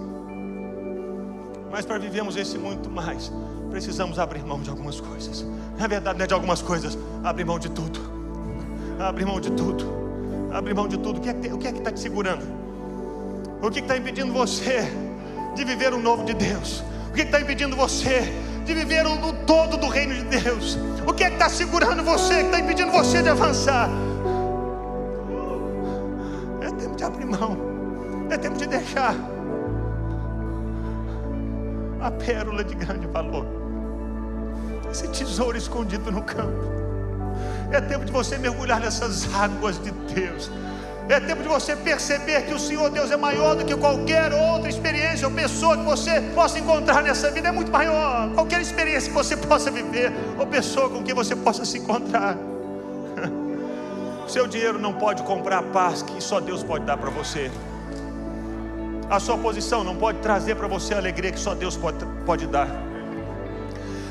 Mas 1.71 1.85
para 1.85 1.97
vivermos 1.97 2.37
esse 2.37 2.57
muito 2.57 2.89
mais, 2.89 3.31
precisamos 3.71 4.19
abrir 4.19 4.45
mão 4.45 4.61
de 4.61 4.69
algumas 4.69 5.01
coisas. 5.01 5.45
Na 5.77 5.87
verdade, 5.87 6.17
não 6.17 6.23
é 6.23 6.27
de 6.27 6.33
algumas 6.33 6.61
coisas, 6.61 6.97
abrir 7.23 7.43
mão 7.43 7.57
de 7.57 7.69
tudo. 7.69 7.99
Abrir 8.99 9.25
mão 9.25 9.41
de 9.41 9.51
tudo. 9.51 9.85
Abrir 10.53 10.73
mão 10.73 10.87
de 10.87 10.97
tudo. 10.97 11.17
O 11.17 11.21
que 11.21 11.29
é 11.67 11.71
que 11.71 11.79
está 11.79 11.91
te 11.91 11.99
segurando? 11.99 12.45
O 13.61 13.69
que 13.69 13.79
está 13.79 13.97
impedindo 13.97 14.31
você 14.31 14.87
de 15.55 15.65
viver 15.65 15.91
o 15.91 15.99
novo 15.99 16.23
de 16.23 16.33
Deus? 16.33 16.83
O 17.09 17.13
que 17.13 17.21
está 17.21 17.41
impedindo 17.41 17.75
você 17.75 18.31
de 18.63 18.73
viver 18.73 19.05
o, 19.05 19.33
todo 19.45 19.75
do 19.75 19.87
reino 19.87 20.13
de 20.13 20.39
Deus? 20.39 20.77
O 21.05 21.13
que 21.13 21.23
é 21.23 21.29
que 21.29 21.35
está 21.35 21.49
segurando 21.49 22.03
você, 22.03 22.35
que 22.35 22.45
está 22.45 22.59
impedindo 22.59 22.91
você 22.91 23.21
de 23.21 23.29
avançar? 23.29 23.89
Tesouro 35.35 35.57
escondido 35.57 36.09
no 36.13 36.21
campo. 36.21 36.63
É 37.69 37.81
tempo 37.81 38.05
de 38.05 38.11
você 38.11 38.37
mergulhar 38.37 38.79
nessas 38.79 39.27
águas 39.35 39.77
de 39.83 39.91
Deus. 39.91 40.49
É 41.09 41.19
tempo 41.19 41.43
de 41.43 41.49
você 41.49 41.75
perceber 41.75 42.43
que 42.43 42.53
o 42.53 42.59
Senhor 42.59 42.89
Deus 42.89 43.11
é 43.11 43.17
maior 43.17 43.53
do 43.53 43.65
que 43.65 43.75
qualquer 43.75 44.31
outra 44.31 44.69
experiência 44.69 45.27
ou 45.27 45.33
pessoa 45.33 45.75
que 45.75 45.83
você 45.83 46.21
possa 46.33 46.57
encontrar 46.57 47.03
nessa 47.03 47.29
vida. 47.31 47.49
É 47.49 47.51
muito 47.51 47.69
maior. 47.69 48.31
Qualquer 48.33 48.61
experiência 48.61 49.09
que 49.09 49.15
você 49.15 49.35
possa 49.35 49.69
viver 49.69 50.13
ou 50.39 50.47
pessoa 50.47 50.89
com 50.89 51.03
quem 51.03 51.13
você 51.13 51.35
possa 51.35 51.65
se 51.65 51.79
encontrar. 51.79 52.37
Seu 54.29 54.47
dinheiro 54.47 54.79
não 54.79 54.93
pode 54.93 55.21
comprar 55.23 55.57
a 55.57 55.63
paz 55.63 56.01
que 56.01 56.23
só 56.23 56.39
Deus 56.39 56.63
pode 56.63 56.85
dar 56.85 56.95
para 56.95 57.09
você. 57.09 57.51
A 59.09 59.19
sua 59.19 59.37
posição 59.37 59.83
não 59.83 59.97
pode 59.97 60.19
trazer 60.19 60.55
para 60.55 60.67
você 60.67 60.93
a 60.93 60.97
alegria 60.97 61.33
que 61.33 61.39
só 61.39 61.53
Deus 61.53 61.75
pode, 61.75 61.97
pode 62.25 62.47
dar. 62.47 62.84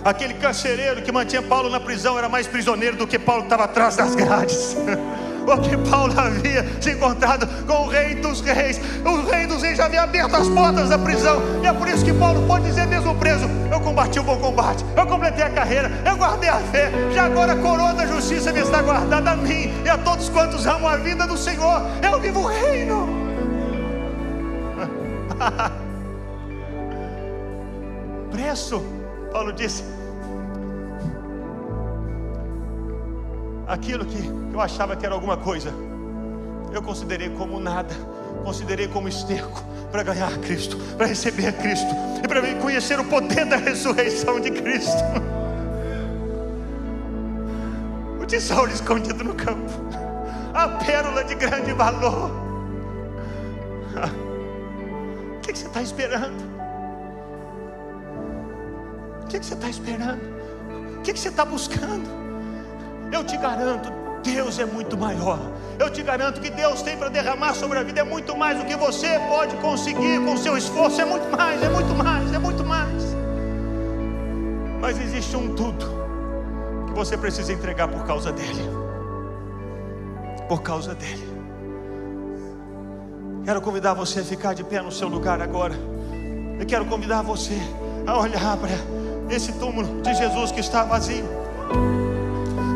Aquele 0.04 0.34
carcereiro 0.34 1.00
que 1.00 1.10
mantinha 1.10 1.40
Paulo 1.40 1.70
na 1.70 1.80
prisão 1.80 2.18
era 2.18 2.28
mais 2.28 2.46
prisioneiro 2.46 2.96
do 2.96 3.06
que 3.06 3.18
Paulo 3.18 3.42
que 3.42 3.46
estava 3.46 3.64
atrás 3.64 3.96
das 3.96 4.14
grades. 4.14 4.76
porque 5.44 5.76
Paulo 5.76 6.12
havia 6.18 6.64
se 6.80 6.90
encontrado 6.90 7.46
com 7.66 7.84
o 7.84 7.88
Rei 7.88 8.14
dos 8.16 8.40
Reis. 8.40 8.80
O 9.04 9.30
Rei 9.30 9.46
dos 9.46 9.62
Reis 9.62 9.78
já 9.78 9.86
havia 9.86 10.02
aberto 10.02 10.34
as 10.34 10.48
portas 10.48 10.88
da 10.88 10.98
prisão, 10.98 11.40
e 11.62 11.66
é 11.66 11.72
por 11.72 11.88
isso 11.88 12.04
que 12.04 12.12
Paulo 12.12 12.46
pode 12.46 12.64
dizer, 12.64 12.86
mesmo 12.86 13.14
preso: 13.14 13.46
Eu 13.70 13.80
combati 13.80 14.18
o 14.18 14.22
bom 14.22 14.38
combate, 14.38 14.84
eu 14.96 15.06
completei 15.06 15.44
a 15.44 15.50
carreira, 15.50 15.90
eu 16.04 16.16
guardei 16.16 16.48
a 16.48 16.58
fé, 16.58 16.90
já 17.12 17.24
agora 17.24 17.52
a 17.52 17.56
coroa 17.56 17.92
da 17.94 18.06
justiça 18.06 18.52
me 18.52 18.60
está 18.60 18.82
guardada 18.82 19.30
a 19.30 19.36
mim 19.36 19.72
e 19.84 19.88
a 19.88 19.98
todos 19.98 20.28
quantos 20.28 20.66
amam 20.66 20.88
a 20.88 20.96
vida 20.96 21.26
do 21.26 21.36
Senhor. 21.36 21.82
Eu 22.02 22.20
vivo 22.20 22.40
o 22.40 22.46
reino. 22.46 23.24
Preço, 28.30 28.82
Paulo 29.32 29.52
disse 29.52 29.93
aquilo 33.66 34.04
que 34.04 34.26
eu 34.52 34.60
achava 34.60 34.96
que 34.96 35.04
era 35.04 35.14
alguma 35.14 35.36
coisa, 35.36 35.72
eu 36.72 36.82
considerei 36.82 37.30
como 37.30 37.60
nada, 37.60 37.94
considerei 38.44 38.88
como 38.88 39.08
esterco 39.08 39.62
para 39.90 40.02
ganhar 40.02 40.36
Cristo, 40.38 40.76
para 40.96 41.06
receber 41.06 41.52
Cristo 41.52 41.94
e 42.22 42.28
para 42.28 42.42
conhecer 42.56 42.98
o 42.98 43.04
poder 43.04 43.44
da 43.46 43.56
ressurreição 43.56 44.40
de 44.40 44.50
Cristo. 44.50 45.02
O 48.20 48.26
tesouro 48.26 48.72
escondido 48.72 49.22
no 49.22 49.34
campo, 49.34 49.70
a 50.52 50.68
pérola 50.68 51.24
de 51.24 51.34
grande 51.34 51.72
valor. 51.72 52.30
O 55.36 55.40
que, 55.40 55.56
você 55.56 55.66
está 55.66 55.82
esperando? 55.82 56.42
O 59.22 59.26
que, 59.26 59.38
você 59.38 59.54
está 59.54 59.68
esperando? 59.68 60.22
O 60.98 61.02
que 61.02 61.12
você 61.12 61.28
está 61.28 61.44
buscando? 61.44 62.23
Eu 63.12 63.24
te 63.24 63.36
garanto, 63.36 63.92
Deus 64.22 64.58
é 64.58 64.64
muito 64.64 64.96
maior. 64.96 65.38
Eu 65.78 65.90
te 65.90 66.02
garanto 66.02 66.40
que 66.40 66.50
Deus 66.50 66.82
tem 66.82 66.96
para 66.96 67.08
derramar 67.08 67.54
sobre 67.54 67.78
a 67.78 67.82
vida 67.82 68.00
é 68.00 68.04
muito 68.04 68.36
mais 68.36 68.58
do 68.58 68.64
que 68.64 68.76
você 68.76 69.18
pode 69.28 69.56
conseguir 69.56 70.20
com 70.24 70.36
seu 70.36 70.56
esforço. 70.56 71.00
É 71.00 71.04
muito 71.04 71.36
mais, 71.36 71.62
é 71.62 71.68
muito 71.68 71.94
mais, 71.94 72.32
é 72.32 72.38
muito 72.38 72.64
mais. 72.64 73.02
Mas 74.80 75.00
existe 75.00 75.36
um 75.36 75.54
tudo 75.54 75.86
que 76.86 76.92
você 76.92 77.16
precisa 77.16 77.52
entregar 77.52 77.88
por 77.88 78.04
causa 78.04 78.32
dele. 78.32 78.62
Por 80.48 80.62
causa 80.62 80.94
dele. 80.94 81.34
Quero 83.44 83.60
convidar 83.60 83.94
você 83.94 84.20
a 84.20 84.24
ficar 84.24 84.54
de 84.54 84.64
pé 84.64 84.80
no 84.80 84.92
seu 84.92 85.08
lugar 85.08 85.40
agora. 85.40 85.74
Eu 86.58 86.66
quero 86.66 86.84
convidar 86.86 87.22
você 87.22 87.58
a 88.06 88.18
olhar 88.18 88.56
para 88.56 89.34
esse 89.34 89.52
túmulo 89.54 90.00
de 90.02 90.14
Jesus 90.14 90.52
que 90.52 90.60
está 90.60 90.84
vazio. 90.84 91.24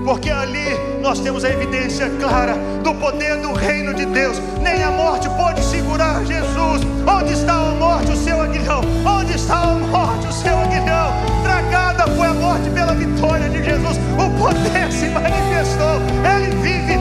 Porque 0.09 0.31
ali 0.31 0.75
nós 1.03 1.21
temos 1.21 1.45
a 1.45 1.51
evidência 1.51 2.09
clara 2.19 2.55
do 2.83 2.95
poder 2.95 3.37
do 3.43 3.53
reino 3.53 3.93
de 3.93 4.07
Deus. 4.07 4.41
Nem 4.63 4.83
a 4.83 4.91
morte 4.91 5.29
pode 5.29 5.63
segurar 5.63 6.25
Jesus. 6.25 6.81
Onde 7.07 7.35
está 7.35 7.53
a 7.53 7.75
morte, 7.75 8.13
o 8.13 8.17
seu 8.17 8.41
aguilhão? 8.41 8.81
Onde 9.05 9.35
está 9.35 9.65
a 9.65 9.75
morte, 9.75 10.27
o 10.27 10.33
seu 10.33 10.57
aguilhão? 10.59 11.13
Tragada 11.43 12.07
foi 12.17 12.27
a 12.27 12.33
morte 12.33 12.71
pela 12.71 12.95
vitória 12.95 13.51
de 13.51 13.63
Jesus. 13.63 13.99
O 14.15 14.31
poder 14.43 14.91
se 14.91 15.11
manifestou. 15.11 16.01
Ele 16.25 16.57
vive. 16.57 16.98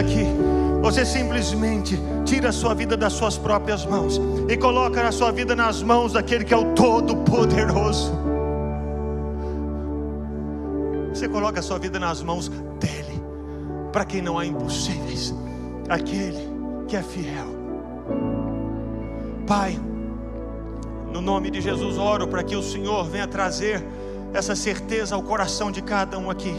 Aqui, 0.00 0.26
você 0.82 1.04
simplesmente 1.04 1.98
tira 2.24 2.50
a 2.50 2.52
sua 2.52 2.74
vida 2.74 2.96
das 2.96 3.12
suas 3.12 3.38
próprias 3.38 3.86
mãos 3.86 4.20
e 4.48 4.56
coloca 4.56 5.06
a 5.06 5.12
sua 5.12 5.32
vida 5.32 5.56
nas 5.56 5.82
mãos 5.82 6.12
daquele 6.12 6.44
que 6.44 6.52
é 6.52 6.56
o 6.56 6.74
Todo-Poderoso. 6.74 8.12
Você 11.08 11.28
coloca 11.28 11.60
a 11.60 11.62
sua 11.62 11.78
vida 11.78 11.98
nas 11.98 12.22
mãos 12.22 12.48
dele, 12.48 13.22
para 13.92 14.04
quem 14.04 14.20
não 14.20 14.38
há 14.38 14.44
impossíveis, 14.44 15.34
aquele 15.88 16.50
que 16.88 16.96
é 16.96 17.02
fiel. 17.02 17.46
Pai, 19.46 19.78
no 21.12 21.20
nome 21.20 21.50
de 21.50 21.60
Jesus, 21.60 21.96
oro 21.96 22.26
para 22.26 22.42
que 22.42 22.56
o 22.56 22.62
Senhor 22.62 23.04
venha 23.04 23.26
trazer 23.26 23.82
essa 24.32 24.56
certeza 24.56 25.14
ao 25.14 25.22
coração 25.22 25.70
de 25.70 25.80
cada 25.80 26.18
um 26.18 26.28
aqui. 26.28 26.54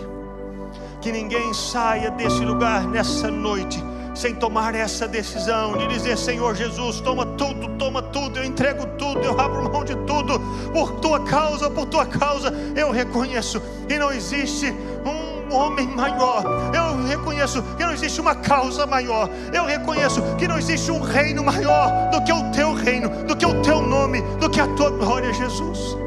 Que 1.05 1.11
ninguém 1.11 1.53
saia 1.53 2.09
desse 2.09 2.43
lugar 2.43 2.87
nessa 2.87 3.29
noite 3.29 3.77
sem 4.15 4.33
tomar 4.33 4.73
essa 4.73 5.07
decisão 5.07 5.77
de 5.77 5.85
dizer: 5.85 6.17
Senhor 6.17 6.55
Jesus, 6.55 6.99
toma 6.99 7.23
tudo, 7.27 7.69
toma 7.77 8.01
tudo, 8.01 8.39
eu 8.39 8.43
entrego 8.43 8.87
tudo, 8.97 9.19
eu 9.19 9.39
abro 9.39 9.71
mão 9.71 9.85
de 9.85 9.95
tudo, 9.97 10.39
por 10.73 10.93
tua 10.93 11.19
causa, 11.19 11.69
por 11.69 11.85
tua 11.85 12.07
causa, 12.07 12.51
eu 12.75 12.89
reconheço 12.89 13.61
que 13.87 13.99
não 13.99 14.11
existe 14.11 14.73
um 15.05 15.53
homem 15.53 15.85
maior, 15.89 16.43
eu 16.73 17.05
reconheço 17.05 17.61
que 17.77 17.85
não 17.85 17.93
existe 17.93 18.19
uma 18.19 18.33
causa 18.33 18.87
maior, 18.87 19.29
eu 19.53 19.63
reconheço 19.63 20.23
que 20.39 20.47
não 20.47 20.57
existe 20.57 20.89
um 20.89 21.01
reino 21.01 21.43
maior 21.43 22.09
do 22.09 22.23
que 22.23 22.33
o 22.33 22.51
teu 22.51 22.73
reino, 22.73 23.09
do 23.25 23.37
que 23.37 23.45
o 23.45 23.61
teu 23.61 23.79
nome, 23.79 24.23
do 24.39 24.49
que 24.49 24.59
a 24.59 24.65
tua 24.69 24.89
glória, 24.89 25.31
Jesus. 25.31 26.04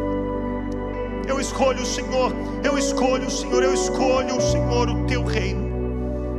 Eu 1.28 1.38
escolho 1.38 1.82
o 1.82 1.86
Senhor, 1.86 2.32
eu 2.64 2.78
escolho 2.78 3.26
o 3.26 3.30
Senhor, 3.30 3.62
eu 3.62 3.74
escolho 3.74 4.38
o 4.38 4.40
Senhor, 4.40 4.88
o 4.88 5.04
teu 5.04 5.22
reino, 5.22 5.60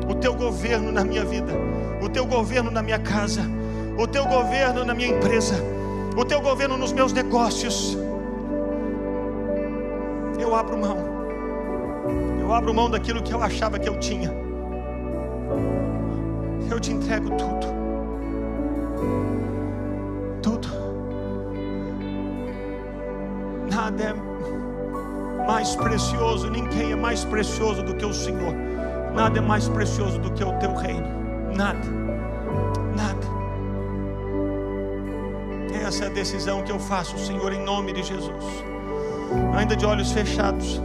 o 0.09 0.15
teu 0.15 0.33
governo 0.33 0.91
na 0.91 1.03
minha 1.05 1.23
vida, 1.23 1.53
o 2.01 2.09
teu 2.09 2.25
governo 2.25 2.71
na 2.71 2.81
minha 2.81 2.97
casa, 2.97 3.43
o 3.95 4.07
teu 4.07 4.25
governo 4.25 4.83
na 4.83 4.95
minha 4.95 5.09
empresa, 5.09 5.53
o 6.17 6.25
teu 6.25 6.41
governo 6.41 6.75
nos 6.75 6.91
meus 6.91 7.13
negócios. 7.13 7.95
Eu 10.39 10.55
abro 10.55 10.75
mão, 10.75 10.97
eu 12.41 12.51
abro 12.51 12.73
mão 12.73 12.89
daquilo 12.89 13.21
que 13.21 13.31
eu 13.31 13.43
achava 13.43 13.77
que 13.77 13.87
eu 13.87 13.99
tinha, 13.99 14.33
eu 16.71 16.79
te 16.79 16.91
entrego 16.91 17.29
tudo, 17.37 17.67
tudo, 20.41 20.67
nada 23.69 24.03
é 24.03 24.28
mais 25.49 25.75
precioso, 25.75 26.47
ninguém 26.47 26.91
é 26.91 26.95
mais 26.95 27.25
precioso 27.25 27.81
do 27.81 27.95
que 27.95 28.05
o 28.05 28.13
Senhor. 28.13 28.53
Nada 29.15 29.39
é 29.39 29.41
mais 29.41 29.67
precioso 29.67 30.19
do 30.19 30.31
que 30.31 30.43
o 30.43 30.53
teu 30.59 30.75
reino. 30.75 31.07
Nada. 31.55 31.87
Nada. 32.95 33.27
Essa 35.83 36.03
é 36.03 36.07
a 36.07 36.11
decisão 36.11 36.61
que 36.61 36.71
eu 36.71 36.79
faço, 36.79 37.17
Senhor, 37.17 37.51
em 37.51 37.63
nome 37.63 37.93
de 37.93 38.03
Jesus. 38.03 38.45
Ainda 39.57 39.75
de 39.75 39.87
olhos 39.87 40.11
fechados. 40.11 40.79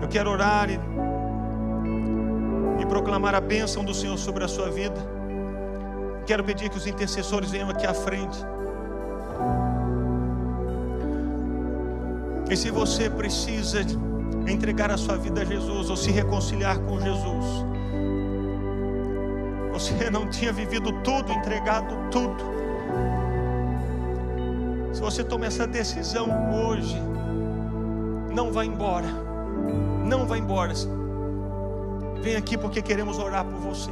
Eu 0.00 0.06
quero 0.06 0.30
orar 0.30 0.70
e, 0.70 0.78
e 2.80 2.86
proclamar 2.86 3.34
a 3.34 3.40
bênção 3.40 3.84
do 3.84 3.92
Senhor 3.92 4.16
sobre 4.16 4.44
a 4.44 4.48
sua 4.48 4.70
vida. 4.70 5.00
Quero 6.24 6.44
pedir 6.44 6.70
que 6.70 6.76
os 6.76 6.86
intercessores 6.86 7.50
venham 7.50 7.68
aqui 7.68 7.84
à 7.84 7.94
frente. 7.94 8.38
E 12.48 12.56
se 12.56 12.70
você 12.70 13.10
precisa 13.10 13.80
entregar 14.46 14.90
a 14.90 14.96
sua 14.96 15.16
vida 15.16 15.42
a 15.42 15.44
Jesus 15.44 15.90
ou 15.90 15.96
se 15.96 16.10
reconciliar 16.12 16.78
com 16.78 17.00
Jesus, 17.00 17.44
você 19.72 20.08
não 20.10 20.30
tinha 20.30 20.52
vivido 20.52 20.92
tudo, 21.02 21.32
entregado 21.32 21.94
tudo. 22.10 22.56
Se 24.92 25.00
você 25.00 25.24
toma 25.24 25.46
essa 25.46 25.66
decisão 25.66 26.28
hoje, 26.54 26.96
não 28.32 28.52
vá 28.52 28.64
embora, 28.64 29.08
não 30.04 30.24
vá 30.24 30.38
embora. 30.38 30.72
Vem 32.22 32.36
aqui 32.36 32.56
porque 32.56 32.80
queremos 32.80 33.18
orar 33.18 33.44
por 33.44 33.58
você. 33.58 33.90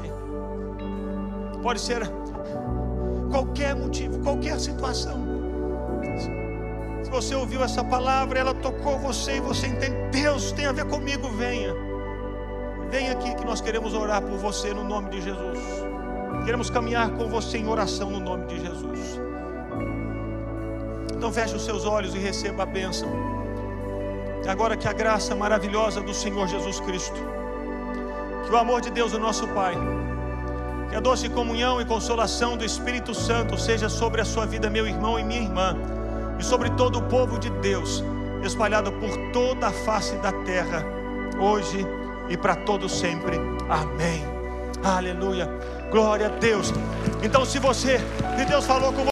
Pode 1.60 1.80
ser 1.80 2.08
qualquer 3.30 3.74
motivo, 3.74 4.20
qualquer 4.20 4.58
situação. 4.60 5.18
Se 7.04 7.10
você 7.10 7.34
ouviu 7.34 7.62
essa 7.62 7.84
palavra, 7.84 8.38
ela 8.38 8.54
tocou 8.54 8.98
você 8.98 9.36
e 9.36 9.40
você 9.40 9.66
entende, 9.66 9.94
Deus 10.10 10.52
tem 10.52 10.64
a 10.64 10.72
ver 10.72 10.86
comigo, 10.86 11.28
venha. 11.28 11.74
Venha 12.90 13.12
aqui 13.12 13.34
que 13.34 13.44
nós 13.44 13.60
queremos 13.60 13.92
orar 13.92 14.22
por 14.22 14.38
você 14.38 14.72
no 14.72 14.82
nome 14.82 15.10
de 15.10 15.20
Jesus. 15.20 15.58
Queremos 16.46 16.70
caminhar 16.70 17.10
com 17.10 17.28
você 17.28 17.58
em 17.58 17.68
oração 17.68 18.10
no 18.10 18.20
nome 18.20 18.46
de 18.46 18.58
Jesus. 18.58 19.20
Então 21.14 21.30
feche 21.30 21.54
os 21.54 21.64
seus 21.64 21.84
olhos 21.84 22.14
e 22.14 22.18
receba 22.18 22.62
a 22.62 22.66
bênção. 22.66 23.08
Agora 24.48 24.76
que 24.76 24.88
a 24.88 24.92
graça 24.92 25.34
maravilhosa 25.34 26.00
do 26.00 26.14
Senhor 26.14 26.46
Jesus 26.48 26.80
Cristo, 26.80 27.16
que 28.46 28.52
o 28.52 28.56
amor 28.56 28.80
de 28.80 28.90
Deus, 28.90 29.12
o 29.12 29.18
nosso 29.18 29.46
Pai, 29.48 29.74
que 30.88 30.96
a 30.96 31.00
doce 31.00 31.28
comunhão 31.28 31.80
e 31.80 31.84
consolação 31.84 32.56
do 32.56 32.64
Espírito 32.64 33.14
Santo 33.14 33.58
seja 33.58 33.88
sobre 33.88 34.20
a 34.20 34.24
sua 34.24 34.46
vida, 34.46 34.70
meu 34.70 34.86
irmão 34.86 35.18
e 35.18 35.24
minha 35.24 35.42
irmã 35.42 35.76
sobre 36.44 36.70
todo 36.70 36.98
o 36.98 37.02
povo 37.02 37.38
de 37.38 37.50
Deus, 37.50 38.04
espalhado 38.42 38.92
por 38.92 39.10
toda 39.32 39.68
a 39.68 39.72
face 39.72 40.14
da 40.16 40.30
terra, 40.44 40.84
hoje 41.40 41.84
e 42.28 42.36
para 42.36 42.54
todo 42.54 42.88
sempre. 42.88 43.36
Amém. 43.68 44.22
Aleluia. 44.84 45.48
Glória 45.90 46.26
a 46.26 46.30
Deus. 46.30 46.72
Então, 47.22 47.44
se 47.44 47.58
você, 47.58 47.98
se 48.38 48.44
Deus 48.44 48.66
falou 48.66 48.92
com 48.92 49.04